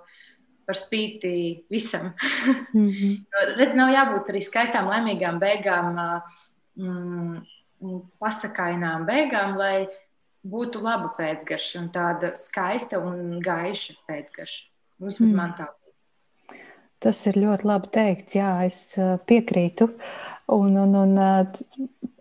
[0.68, 1.34] par spīti
[1.72, 2.14] visam.
[2.74, 3.14] mm -hmm.
[3.60, 6.00] Redz, nav jābūt arī skaistām, laimīgām beigām,
[6.76, 7.42] mm,
[8.20, 9.88] pasakainām beigām, lai
[10.44, 14.64] būtu laba pēcgarša un tāda skaista un gaiša pēcgarša.
[15.00, 15.36] Vismaz mm.
[15.36, 15.68] man tā
[17.04, 18.38] Tas ir ļoti labi teikts.
[18.40, 18.80] Jā, es
[19.30, 19.92] piekrītu.
[20.56, 21.18] Un, un, un,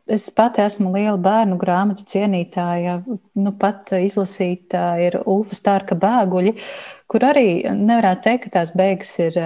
[0.07, 3.01] es pati esmu liela bērnu grāmatu cienītāja.
[3.39, 6.57] Nu, pat izlasīta ir Ulfa Stārka bēguļi,
[7.11, 9.39] kur arī nevarētu teikt, ka tās beigas ir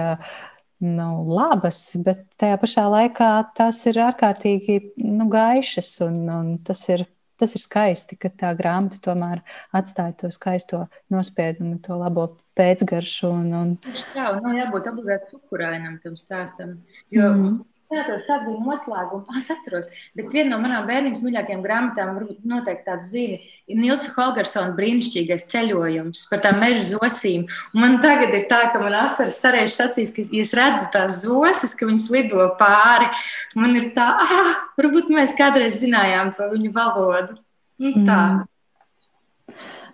[0.81, 7.05] nu, labas, bet tajā pašā laikā tās ir ārkārtīgi nu, gaišas un, un tas ir
[7.41, 9.41] tas ir skaisti, ka tā grāmata tomēr
[9.77, 12.27] atstāja to skaisto nospiedumu, to labo
[12.59, 13.31] pēcgaršu.
[13.33, 13.73] Un, un...
[14.15, 16.77] Jā, nav jābūt obligāti cukurainam tam stāstam.
[17.09, 17.59] Jo mm -hmm.
[17.91, 19.27] Neatceros, kāds bija noslēgums.
[19.27, 23.79] Ah, es atceros, bet viena no manām bērnības mīļākajām grāmatām, varbūt noteikti tādu zini, ir
[23.81, 27.47] Nilsa Holgersona brīnišķīgais ceļojums par tām meža zosīm.
[27.75, 31.19] Un man tagad ir tā, ka man asaras sarēžas acīs, ka ja es redzu tās
[31.25, 33.11] zosas, ka viņas lido pāri.
[33.59, 37.35] Man ir tā, ah, varbūt mēs kādreiz zinājām to viņu valodu.
[37.81, 38.21] Nu, tā.
[38.21, 38.47] Mm.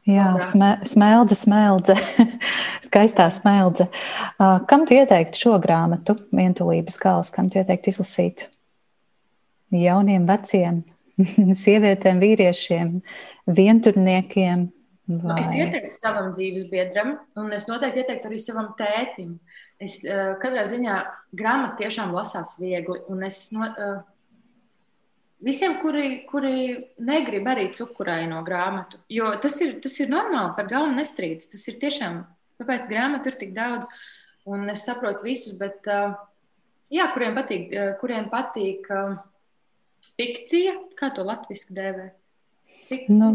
[0.08, 1.96] Jā, sme, smeldze, smeldze,
[2.88, 3.90] skaistā smeldze.
[4.40, 8.46] Kam tu ieteiktu šo grāmatu, vientulības gals, kam tu ieteiktu izlasīt?
[9.76, 10.80] Jauniem, veciem,
[11.64, 12.98] sievietēm, vīriešiem,
[13.52, 14.68] vienturniekiem?
[15.08, 15.20] Vai...
[15.24, 19.38] Nu, es ieteiktu savam dzīves biedram, un es noteikti ieteiktu arī savam tētim.
[19.84, 21.02] Es uh, katrā ziņā
[21.38, 24.00] grāmatu tiešām lasās viegli, un es no, uh,
[25.44, 26.54] Visiem, kuri, kuri
[27.06, 31.52] negrib arī cukuraino grāmatu, jo tas ir, tas ir normāli, par galvu nestrīdas.
[31.52, 32.24] Tas ir tiešām,
[32.58, 33.86] kāpēc grāmatu ir tik daudz,
[34.50, 35.86] un es saprotu visus, bet,
[36.90, 37.70] jā, kuriem patīk,
[38.02, 38.90] kuriem patīk
[40.18, 42.08] fikcija, kā to latviski dēvē?
[43.12, 43.30] Nu,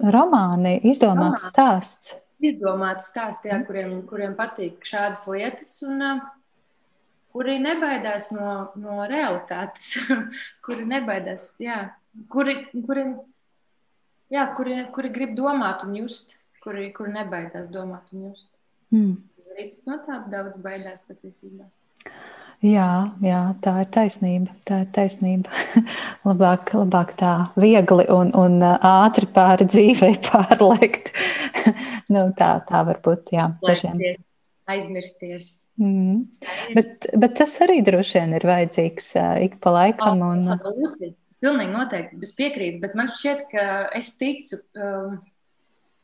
[0.00, 1.50] romāni, izdomāts Romāni.
[1.52, 2.14] stāsts.
[2.42, 6.24] Izdomāts stāsts, jā, kuriem, kuriem patīk šādas lietas, un uh,
[7.36, 10.08] kuri nebaidās no, no realitātes,
[10.64, 11.82] kuri nebaidās, jā,
[12.32, 13.06] kuri, kuri,
[14.32, 18.48] jā, kuri, kuri grib domāt un just, kuri, kuri nebaidās domāt un just.
[18.94, 19.16] Mm.
[19.88, 21.68] No tā daudz baidās patiesībā.
[22.64, 24.54] Jā, jā, tā ir taisnība.
[24.64, 25.52] Tā ir taisnība.
[26.28, 31.12] labāk, labāk tā viegli un, un ātri pāri dzīvei pārlekt.
[32.08, 33.34] nu, tā, tā var būt.
[33.36, 34.00] Jā, dažiem
[34.70, 35.52] aizmirsties.
[35.80, 36.26] Mm.
[36.74, 40.24] Bet, bet tas arī droši vien ir vajadzīgs uh, ik pa laikam.
[40.26, 40.42] Un...
[40.56, 41.14] Absolūti.
[41.44, 42.18] Pilnīgi noteikti.
[42.24, 43.64] Es piekrītu, bet man šķiet, ka
[43.96, 44.60] es ticu.
[44.78, 45.18] Um,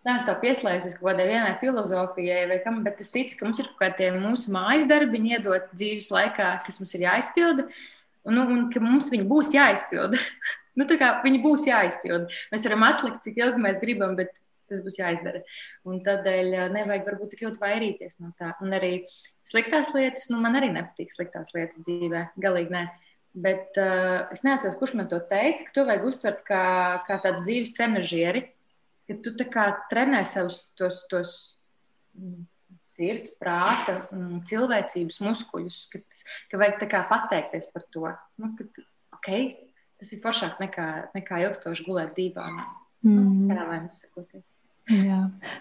[0.03, 3.69] Neesmu tā pieslēdzies kaut kādai vienai filozofijai, vai kam, bet es ticu, ka mums ir
[3.69, 7.69] kaut kādi mūsu mājas darbiņi iedot dzīves laikā, kas mums ir jāizpilda,
[8.27, 10.19] un, nu, un ka mums viņi būs jāizpilda.
[10.81, 12.27] nu, kā, viņi būs jāizpilda.
[12.51, 15.43] Mēs varam atlikt, cik ilgi mēs gribam, bet tas būs jāizdara.
[15.89, 18.53] Un tādēļ eh, nevajag varbūt tik ļoti vairīties no tā.
[18.65, 18.93] Un arī
[19.47, 22.87] sliktās lietas, nu, man arī nepatīk sliktās lietas dzīvē, galīgi nē.
[23.33, 26.65] Bet uh, es neatceros, kurš man to teica, ka to vajag uztvert kā,
[27.07, 28.43] kā tādu dzīves trenižieri,
[29.09, 31.33] ka tu tā kā trenē savus tos, tos
[32.13, 32.43] mm,
[32.85, 36.03] sirds, prāta, mm, cilvēcības muskuļus, ka,
[36.53, 38.05] ka vajag kā pateikties par to.
[38.43, 38.69] Nu, ka,
[39.17, 39.49] okay,
[40.03, 42.69] tas ir foršāk nekā, nekā ilgstoši gulēt divānā.
[43.03, 43.47] Nu, mm.
[43.49, 44.43] Nu,
[44.91, 45.21] Jā,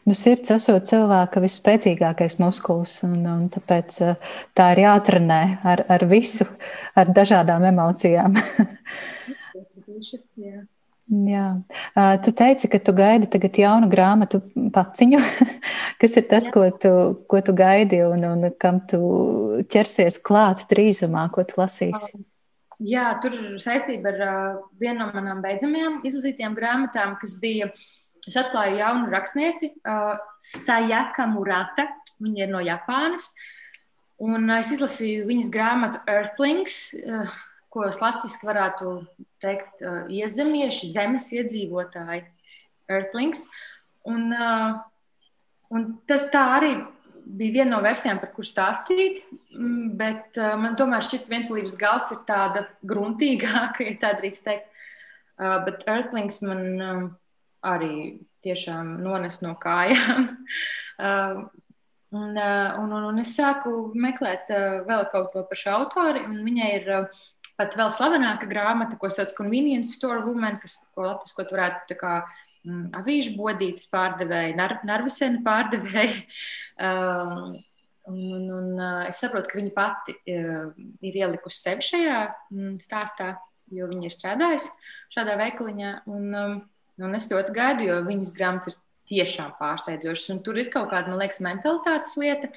[0.10, 6.06] nu, sirds esot cilvēka visspēcīgākais muskulis, un, un tāpēc eh, tā ir jātrenē ar, ar
[6.10, 6.48] visu,
[6.98, 8.40] ar dažādām emocijām.
[10.42, 10.64] Jā.
[11.12, 11.46] Jā.
[12.24, 14.40] Tu teici, ka tu gaidi tagad jaunu grāmatu
[14.74, 15.20] paciņu.
[16.02, 16.54] Kas ir tas, Jā.
[16.56, 16.92] ko tu,
[17.30, 19.02] ko tu gaidi un, un kam tu
[19.70, 22.24] ķersies klāt drīzumā, ko tu lasīsi?
[22.82, 27.84] Jā, tur saistība ar uh, vienu no manām beidzamajām izlasītajām grāmatām, kas bija uh,
[28.28, 31.88] es atklāju jaunu rakstnieci, uh, Sajaka Murata.
[32.22, 33.32] Viņa ir no Japānas.
[34.22, 37.32] Un uh, es izlasīju viņas grāmatu Earthlings, uh,
[37.74, 38.94] ko latviešu varētu
[39.42, 42.26] teikt, uh, iezemieši, zemes iedzīvotāji.
[42.92, 43.46] Earthlings.
[44.10, 44.82] Un, uh,
[45.74, 46.76] un tas tā arī
[47.22, 51.78] bija viena no versijām, par kuru stāstīt, mm, bet uh, man tomēr šķiet, ka vientulības
[51.80, 54.68] gals ir tāda gruntīgāka, ja tā drīkst teikt.
[55.42, 57.04] Uh, bet Earthlings man uh,
[57.66, 57.96] arī
[58.46, 60.28] tiešām nones no kājām.
[61.06, 61.42] uh,
[62.12, 66.26] un, uh, un, un, un es sāku meklēt uh, vēl kaut ko par šo autori,
[66.28, 66.92] un viņai ir
[67.60, 72.14] pat vēl slavenāka grāmata, ko sauc Convenience Store Woman, kas, ko latviskot varētu tā kā
[72.66, 76.26] mm, avīžu bodītas pārdevēji, nar, narvisena pārdevēji.
[76.82, 77.60] Uh,
[78.10, 80.72] Un, un, un es saprotu, ka viņa pati uh,
[81.06, 82.16] ir ielikusi sevi šajā
[82.50, 83.28] mm, stāstā,
[83.72, 84.72] jo viņa ir strādājusi
[85.14, 85.92] šādā veikaliņā.
[86.10, 86.56] Un, um,
[87.02, 88.80] Un es ļoti gaidu, jo viņas grāmatas ir
[89.12, 90.32] tiešām pārsteidzošas.
[90.36, 92.52] Un tur ir kaut kāda, man liekas, mentalitātes lieta,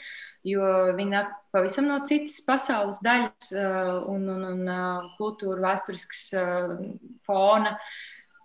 [0.46, 0.64] jo
[0.98, 6.74] nāk pavisam no citas pasaules daļas uh, un, un, un uh, kultūra, vēsturiskas uh,
[7.26, 7.78] fona.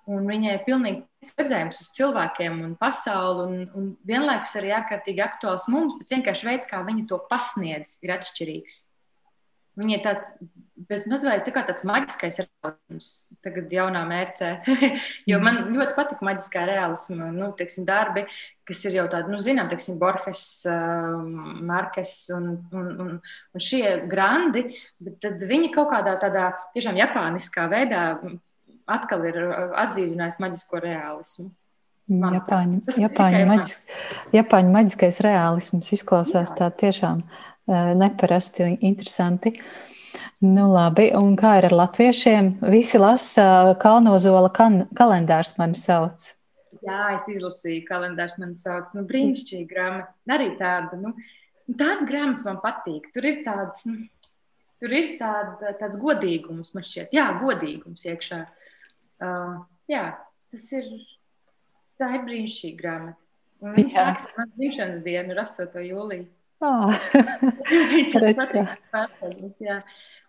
[0.10, 5.68] Un viņai ir pilnīgi redzējums uz cilvēkiem un pasauli, un, un vienlaikus arī ārkārtīgi aktuāls
[5.70, 8.80] mums, bet vienkārši veids, kā viņi to pasniedz, ir atšķirīgs.
[9.78, 10.26] Viņa ir tāds
[10.89, 13.10] mazliet tā tāds maģiskais realisms,
[13.45, 14.49] tagad jaunā mērcē.
[15.30, 18.25] jo man ļoti patīk maģiskā realisma nu, teiksim, darbi,
[18.67, 21.19] kas ir jau tādi, nu, zinām, teiksim, Borges, uh,
[21.69, 24.65] Markes un, un, un, un šie grandi,
[25.02, 28.04] bet tad viņi kaut kādā tādā tiešām japāniskā veidā
[28.89, 29.38] atkal ir
[29.78, 31.52] atdzīvinājis maģisko realismu.
[32.10, 33.75] Japāņu, Japāņu, maģis,
[34.34, 36.56] Japāņu maģiskais realisms izklausās Jā.
[36.58, 37.21] tā tiešām
[37.69, 39.52] Eh, neparasti un interesanti.
[40.39, 42.54] Nu, labi, un kā ir ar latviešiem?
[42.71, 46.30] Visi lasa eh, Kalnozola kan kalendārs mani sauc.
[46.80, 48.88] Jā, es izlasīju kalendārs mani sauc.
[48.95, 50.15] Nu, brīnišķīgi grāmata.
[50.32, 51.12] Arī tāda, nu,
[51.75, 53.10] tāds grāmatas man patīk.
[53.12, 54.08] Tur ir tāds, nu,
[54.80, 57.12] tur ir tāda, tāds godīgums man šķiet.
[57.19, 58.39] Jā, godīgums iekšā.
[59.19, 59.58] Uh,
[59.91, 60.06] jā,
[60.56, 60.88] tas ir,
[61.99, 63.28] tā ir brīnišķīga grāmata.
[63.60, 65.84] Un viņa sāks ar manu dzimšanas dienu, 8.
[65.91, 66.30] jūliju.
[66.60, 66.91] Oh.
[68.19, 68.63] Redz, kā.
[69.63, 69.78] jā.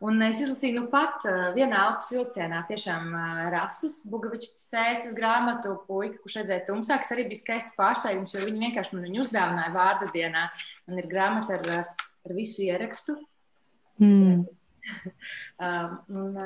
[0.00, 3.10] Un es izlasīju nu pat vienā elpas vilcienā tiešām
[3.52, 8.64] rases Bugavičs pēcas grāmatu puika, kurš redzēja tumsā, kas arī bija skaists pārsteigums, jo viņi
[8.64, 10.46] vienkārši man viņu uzdāvināja vārda dienā.
[10.88, 11.92] Man ir grāmata ar,
[12.24, 13.18] ar visu ierakstu.
[14.00, 14.38] Mm.
[15.60, 16.36] un,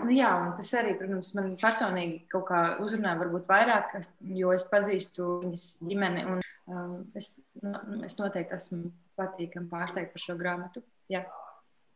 [0.00, 3.96] Nu, jā, un tas arī, protams, man personīgi kaut kā uzrunā varbūt vairāk,
[4.36, 7.74] jo es pazīstu viņas ģimeni, un um, es, nu,
[8.06, 10.84] es noteikti esmu patīkami pārsteigta par šo grāmatu.
[11.12, 11.24] Jā.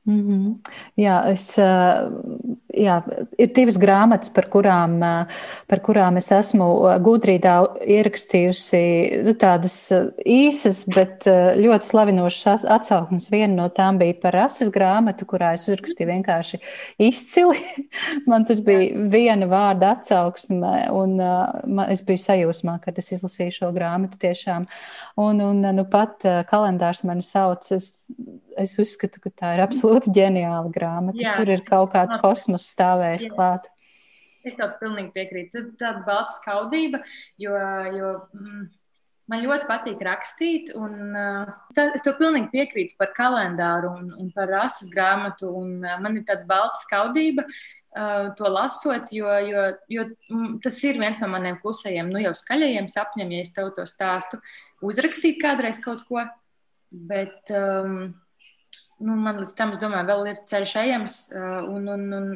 [0.06, 0.54] Mm -hmm.
[0.96, 1.56] Jā, es,
[2.76, 2.96] jā,
[3.38, 4.98] ir divas grāmatas, par kurām,
[5.66, 6.66] par kurām es esmu
[7.00, 9.92] gudrībā ierakstījusi nu, tādas
[10.26, 11.24] īsas, bet
[11.56, 13.30] ļoti slavinošas atsauksmes.
[13.30, 16.58] Viena no tām bija par rases grāmatu, kurā es uzrakstīju vienkārši
[16.98, 17.56] izcili.
[18.28, 21.20] Man tas bija viena vārda atsauksme, un
[21.88, 24.66] es biju sajūsmā, kad es izlasīju šo grāmatu tiešām.
[25.20, 27.68] Un, un nu, pat kalendārs mani sauc.
[27.74, 28.08] Es,
[28.58, 31.20] es uzskatu, ka tā ir absolūti ģeniāla grāmata.
[31.22, 31.36] Jā.
[31.38, 33.70] Tur ir kaut kāds kosmos stāvējis klāt.
[34.44, 35.52] Es tev pilnīgi piekrītu.
[35.54, 37.00] Tas ir tāds balts skaudība,
[37.40, 37.54] jo,
[37.94, 38.66] jo mm,
[39.32, 40.74] man ļoti patīk rakstīt.
[40.76, 41.54] Un, uh,
[41.86, 45.54] es tev pilnīgi piekrītu par kalendāru un, un par rases grāmatu.
[45.62, 47.46] Un, uh, man ir tāda balta skaudība.
[47.94, 52.32] Uh, to lasot, jo, jo, jo mm, tas ir viens no maniem klusajiem, nu jau
[52.34, 54.40] skaļajiem sapņiem, ja es tev to stāstu,
[54.82, 56.24] uzrakstīt kādreiz kaut ko.
[56.94, 58.14] Bet um,
[59.02, 61.18] nu, man līdz tam, es domāju, vēl ir ceļš ejams.
[61.34, 62.28] Un, un, un,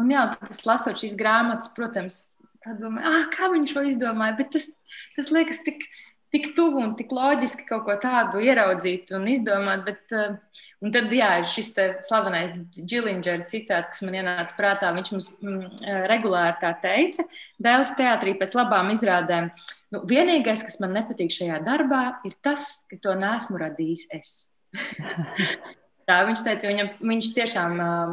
[0.00, 2.20] un jā, tad es lasot šīs grāmatas, protams,
[2.66, 4.36] domāju, ah, kā viņš to izdomāja.
[4.40, 4.70] Bet tas,
[5.18, 5.86] tas liekas tik,
[6.34, 9.84] tik tuvu un tik loģiski kaut ko tādu ieraudzīt un izdomāt.
[9.86, 10.14] Bet,
[10.82, 11.72] un tad, jā, ir šis
[12.08, 14.92] slavenais Džilingera citāts, kas man ienāca prātā.
[14.96, 17.26] Viņš mums mm, regulāri tā teica,
[17.62, 19.50] Dēls teātrī pēc labām izrādēm.
[19.94, 24.36] Nu, vienīgais, kas man nepatīk šajā darbā, ir tas, ka to nesmu radījis es.
[26.06, 28.12] Tā, viņš teica, viņam, viņš tiešām um,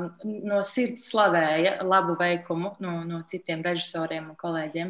[0.49, 4.89] no sirds slavēja labu veikumu no, no citiem režisoriem un kolēģiem.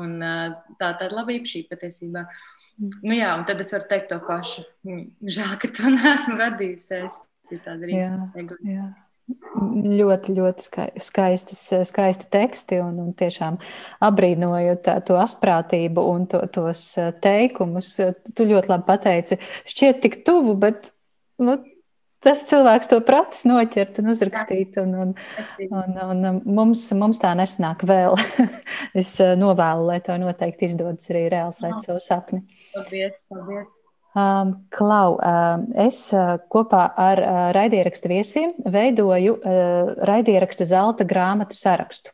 [0.00, 2.24] Un, uh, tā ir laba īpašība patiesībā.
[2.80, 4.64] Nu, jā, un tad es varu teikt to pašu.
[5.36, 7.00] Žēl, ka to neesmu radījusi.
[7.04, 8.88] Es citādi rīkoju.
[10.00, 10.64] Ļoti, ļoti
[11.04, 13.60] skaistas, skaisti teksti un, un tiešām
[14.08, 17.92] apbrīnoju tā, to asprātību un to, tos uh, teikumus.
[18.32, 20.90] Tu ļoti labi pateici, šķiet tik tuvu, bet
[21.44, 21.60] nu,
[22.24, 24.78] tas cilvēks to pratis noķert un uzrakstīt.
[24.82, 25.12] Un, un,
[25.68, 28.18] un, un mums, mums tā nesnāk vēl.
[29.00, 32.44] es eh, novēlu, lai to noteikti izdodas arī realizēt savu sapni.
[32.74, 33.16] Paldies!
[33.30, 33.78] paldies.
[34.10, 41.54] Um, Klau, um, es uh, kopā ar uh, raidierakstu viesiem veidoju uh, raidieraksta zelta grāmatu
[41.54, 42.10] sarakstu.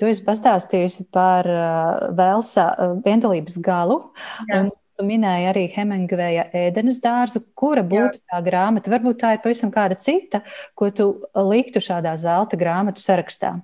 [0.00, 4.00] Tu esi pastāstījusi par uh, Velsa uh, viendalības galu.
[4.48, 4.62] Jā.
[4.62, 7.42] Un Tu minēji arī Hemingveja ēdenes dārzu.
[7.58, 8.24] Kura būtu Jā.
[8.30, 8.92] tā grāmata?
[8.92, 10.44] Varbūt tā ir pavisam kāda cita,
[10.78, 13.56] ko tu liktu šādā zelta grāmatu sarakstā.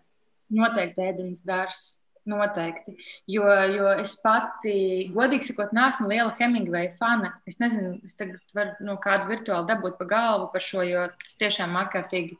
[0.51, 2.01] Noteikti ēdenes dārzs.
[2.29, 2.97] Noteikti.
[3.31, 4.73] Jo, jo es pati,
[5.15, 7.33] godīgi sakot, neesmu liela Hemingveja fana.
[7.49, 11.39] Es nezinu, es tagad varu no kāda virtuāli dabūt pa galvu par šo, jo tas
[11.41, 12.37] tiešām ārkārtīgi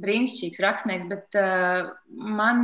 [0.00, 1.08] brīnišķīgs rakstnieks.
[1.10, 2.62] Bet uh, man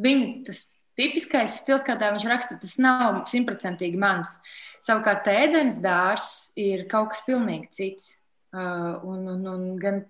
[0.00, 0.64] viņa tas
[0.98, 4.38] tipiskais stils, kā viņš raksta, tas nav simtprocentīgi mans.
[4.84, 8.18] Savukārt, ēdienas dārzs ir kaut kas pilnīgi cits.
[8.54, 10.04] Uh, un, un, un gan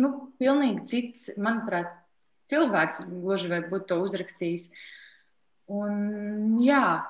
[0.00, 0.10] nu,
[0.40, 1.90] pilnīgi cits, manuprāt,
[2.48, 4.70] cilvēks gluži vai būtu to uzrakstījis.
[5.74, 7.02] Un, jā,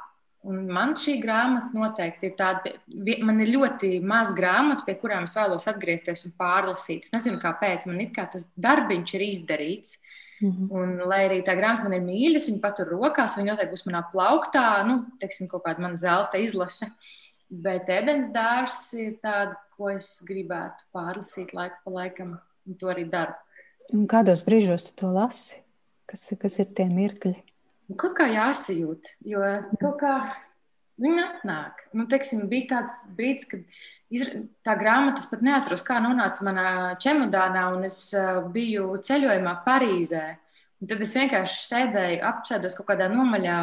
[0.46, 2.74] un man šī grāmata noteikti ir tāda,
[3.22, 7.06] man ir ļoti maz grāmatu, pie kurām es vēlos atgriezties un pārlasīt.
[7.06, 9.98] Es nezinu, kāpēc man it kā tas darbiņš ir izdarīts.
[9.98, 10.70] Mm -hmm.
[10.70, 14.02] Un, lai arī tā grāmata man ir mīļa, viņa patur rokās, viņa noteikti būs manā
[14.12, 16.90] plauktā, nu, teiksim, kaut kāda mana zelta izlase.
[17.50, 23.04] Bet ēdienas dārsts ir tāda, ko es gribētu pārlasīt laiku pa laikam, un to arī
[23.10, 23.34] daru.
[23.92, 25.60] Un kādos brīžos tu to lasi?
[26.06, 27.36] Kas, kas ir tie mirkļi?
[28.00, 29.40] Kaut kā jāsajūt, jo
[29.80, 30.14] kaut kā
[31.00, 31.84] viņa atnāk.
[31.92, 33.64] Nu, teiksim, bija tāds brīdis, kad
[34.66, 36.68] tā grāmata, es pat neatceros, kā nonāca manā
[37.02, 37.98] čemodānā, un es
[38.54, 40.24] biju ceļojumā Parīzē.
[40.82, 43.58] Un tad es vienkārši sēdēju, apsēdos kaut kādā nomaļā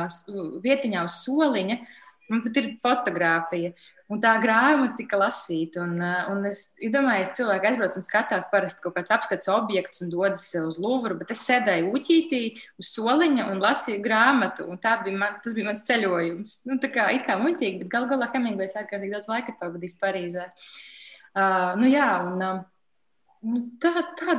[0.64, 1.78] vietiņā uz soliņa.
[2.32, 3.74] Man pat ir fotografija.
[4.12, 5.86] Un tā grāmata tika lasīta.
[5.86, 6.02] Un,
[6.34, 10.44] un es domāju, ka cilvēki aizbrauc un skatās parasti kaut kāds apskats objekts un dodas
[10.60, 12.42] uz Lūvru, bet es sēdēju uķītī
[12.82, 14.68] uz soliņa un lasīju grāmatu.
[14.68, 16.58] Un bija man, tas bija mans ceļojums.
[16.68, 20.50] Nu, tā kā it kā muļķīgi, bet gal galā Hemingvejs ārkārtīgi daudz laika pavadījis Parīzē.
[21.32, 22.64] Uh, nu jā, un uh,
[23.48, 24.36] nu, tā, tā,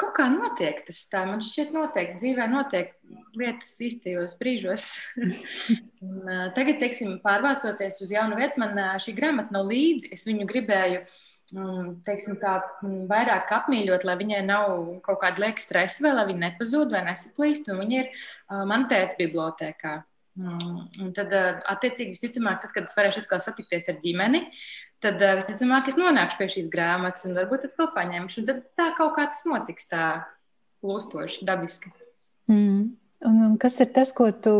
[0.00, 1.22] kaut kā notiek tas tā.
[1.28, 2.94] Man šķiet, noteikti dzīvē notiek
[3.38, 4.86] lietas īstajos brīžos.
[6.56, 10.12] tagad, teiksim, pārvācoties uz jaunu vietu, man šī grāmata nav līdzi.
[10.16, 11.04] Es viņu gribēju
[12.06, 12.58] teiksim, tā,
[13.10, 14.76] vairāk apmīļot, lai viņai nav
[15.06, 17.70] kaut kāda lieka stresa, vai lai viņa nepazūd vai nesaplīst.
[17.74, 18.12] Viņa ir
[18.70, 19.96] man tēta bibliotekā.
[20.40, 21.34] Un tad,
[21.68, 24.44] attiecīgi, visticamāk, tad, kad es varēšu atkal satikties ar ģimeni,
[25.04, 28.42] tad visticamāk es nonākšu pie šīs grāmatas un varbūt atkal paņemšu.
[28.42, 30.06] Un tad tā kaut kā tas notiks tā
[30.84, 31.92] plūstoši, dabiski.
[32.50, 32.96] Mm.
[33.20, 34.52] Un, un kas ir tas, ko tu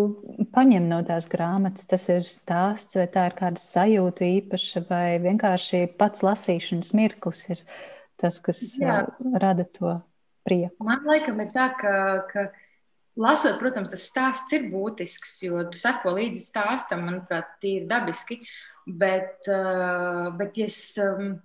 [0.53, 1.87] paņem no tās grāmatas?
[1.89, 7.63] Tas ir stāsts, vai tā ir kāda sajūta īpaša, vai vienkārši pats lasīšanas mirklis ir
[8.21, 9.07] tas, kas Jā.
[9.41, 9.95] rada to
[10.45, 10.77] prieku?
[10.85, 11.95] Man liekas, ir tā, ka,
[12.29, 12.51] ka
[13.21, 18.43] lasot, protams, tas stāsts ir būtisks, jo tu seko līdzi stāstam, manuprāt, tīri dabiski.
[18.91, 19.47] Bet,
[20.41, 20.79] bet ja es,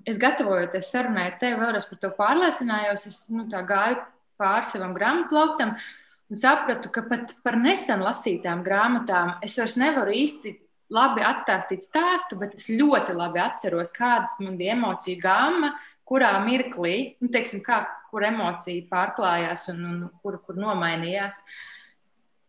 [0.07, 3.99] es gatavojoties sarunai ar tevi, vēlreiz par to pārliecinājos, es nu, gāju
[4.39, 5.75] pāri savam grāmatu plauktam.
[5.75, 5.89] Uh,
[6.29, 10.55] un sapratu, ka pat par nesen lasītām grāmatām es vairs nevaru īsti
[10.93, 15.73] labi atstāstīt stāstu, bet es ļoti labi atceros, kādas man bija emociju gama,
[16.05, 17.81] kurā mirklī, nu, teiksim, kā,
[18.11, 21.41] kur emocija pārklājās un, un kur, kur nomainījās.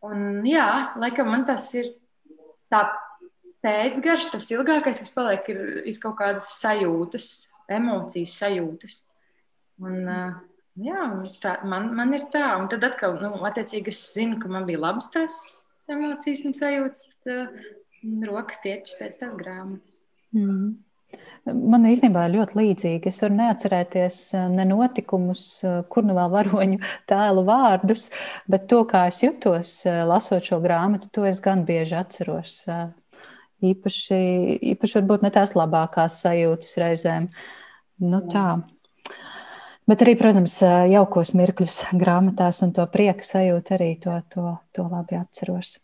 [0.04, 0.66] Un, jā,
[1.00, 1.94] laikam man tas ir
[2.72, 2.84] tā
[3.66, 5.62] pēcgarš, tas ilgākais, kas paliek, ir,
[5.92, 7.30] ir kaut kādas sajūtas,
[7.76, 9.00] emocijas sajūtas.
[9.82, 10.36] Un, uh,
[10.76, 11.06] Jā,
[11.40, 12.50] tā, man, man ir tā.
[12.60, 15.36] Un tad atkal, nu, attiecīgi, es zinu, ka man bija labas tās
[15.88, 17.06] emocijas un sajūtas.
[17.24, 17.70] Tad uh,
[18.28, 20.02] rokas tiepjas pēc tās grāmatas.
[20.36, 20.74] Mm.
[21.46, 23.08] Man īstenībā ļoti līdzīgi.
[23.08, 24.18] Es varu neatcerēties
[24.52, 25.46] ne notikumus,
[25.88, 28.08] kur nu vēl varoņu tēlu vārdus,
[28.50, 32.58] bet to, kā es jutos lasot šo grāmatu, to es gan bieži atceros.
[33.64, 34.16] Īpaši,
[34.74, 37.30] īpaši varbūt ne tās labākās sajūtas reizēm.
[38.04, 38.60] Nu, tā.
[39.86, 40.58] Bet arī, protams,
[40.90, 45.76] jaukos mirkļus grāmatās un to prieka sajūtu arī to, to, to labi atceros.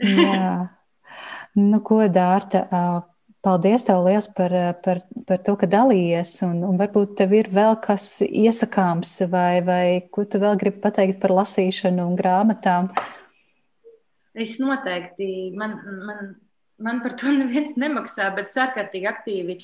[0.00, 0.52] Jā.
[1.58, 2.62] Nu, ko, Dārta,
[3.42, 7.74] paldies tev liels par, par, par to, ka dalījies, un, un varbūt tev ir vēl
[7.82, 9.84] kas iesakāms, vai, vai
[10.14, 12.92] ko tu vēl gribi pateikt par lasīšanu un grāmatām?
[14.38, 16.34] Es noteikti, man, man
[16.80, 19.58] man par to neviens nemaksā, bet sārkārtīgi aktīvi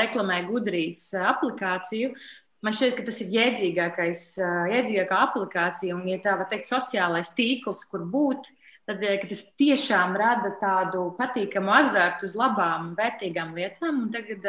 [0.00, 2.14] reklamē Gudrītas aplikāciju.
[2.62, 4.24] Man šķiet, ka tas ir jēdzīgākais,
[4.70, 8.52] jēdzīgākā aplikācija un, ja tā var teikt, sociālais tīkls, kur būt.
[8.86, 14.04] Tad tas tiešām rada tādu patīkamu azartu uz labām, vērtīgām lietām.
[14.04, 14.46] Un tagad,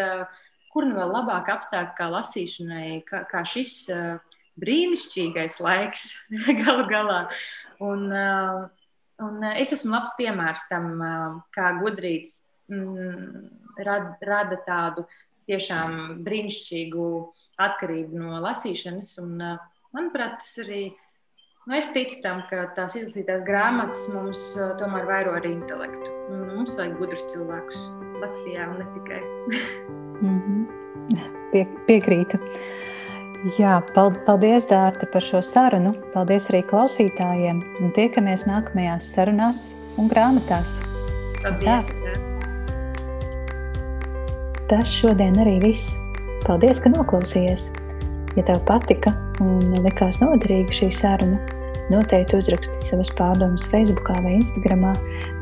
[0.73, 3.75] kur nu vēl labāk apstākļi kā lasīšanai, kā, kā šis
[4.61, 6.07] brīnišķīgais laiks
[6.63, 7.19] galu galā.
[7.81, 8.82] Un, uh,
[9.21, 13.45] Un eh, es esmu labs piemērs tam, eh, kā gudrīts mm,
[13.85, 15.05] rada, rada tādu
[15.49, 17.07] tiešām brīnišķīgu
[17.61, 19.15] atkarību no lasīšanas.
[19.23, 19.57] Un, eh,
[19.95, 20.85] manuprāt, tas arī.
[21.63, 24.41] Nu, es ticu tam, ka tās izlasītās grāmatas mums
[24.81, 26.11] tomēr vairo arī intelektu.
[26.49, 27.85] Mums vajag gudrus cilvēkus
[28.19, 29.21] Latvijā un ne tikai.
[30.25, 31.31] mm -hmm.
[31.53, 32.41] Pie, piekrītu.
[33.43, 35.89] Jā, paldies, Dārta, par šo sarunu.
[36.13, 37.57] Paldies arī klausītājiem.
[37.83, 39.63] Un tiekamies nākamajās sarunās
[39.99, 40.77] un grāmatās.
[41.41, 41.89] Paldies!
[41.91, 42.13] Tā.
[44.71, 45.97] Tas šodien arī viss.
[46.47, 47.67] Paldies, ka noklausījies!
[48.39, 49.11] Ja tev patika
[49.43, 51.35] un likās noderīga šī saruna,
[51.91, 54.87] noteikti uzraksti savas pārdomas Facebook vai Instagram,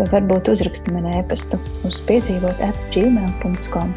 [0.02, 3.94] vai varbūt uzraksti man e-pastu uz piedzīvot at gmail.com.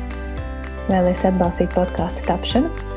[0.92, 2.93] Vēlēs atbalstīt podkāstu tapšanu?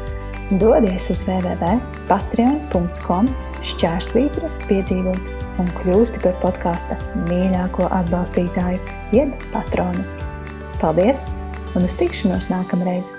[0.56, 3.28] Dodies uz www.patreon.com
[3.68, 6.96] šķērsvītra piedzīvot un kļūsti par podkāsta
[7.26, 8.80] mīļāko atbalstītāju,
[9.12, 10.08] jeb patronu.
[10.80, 11.28] Paldies
[11.76, 13.12] un uz tikšanos nākamreiz!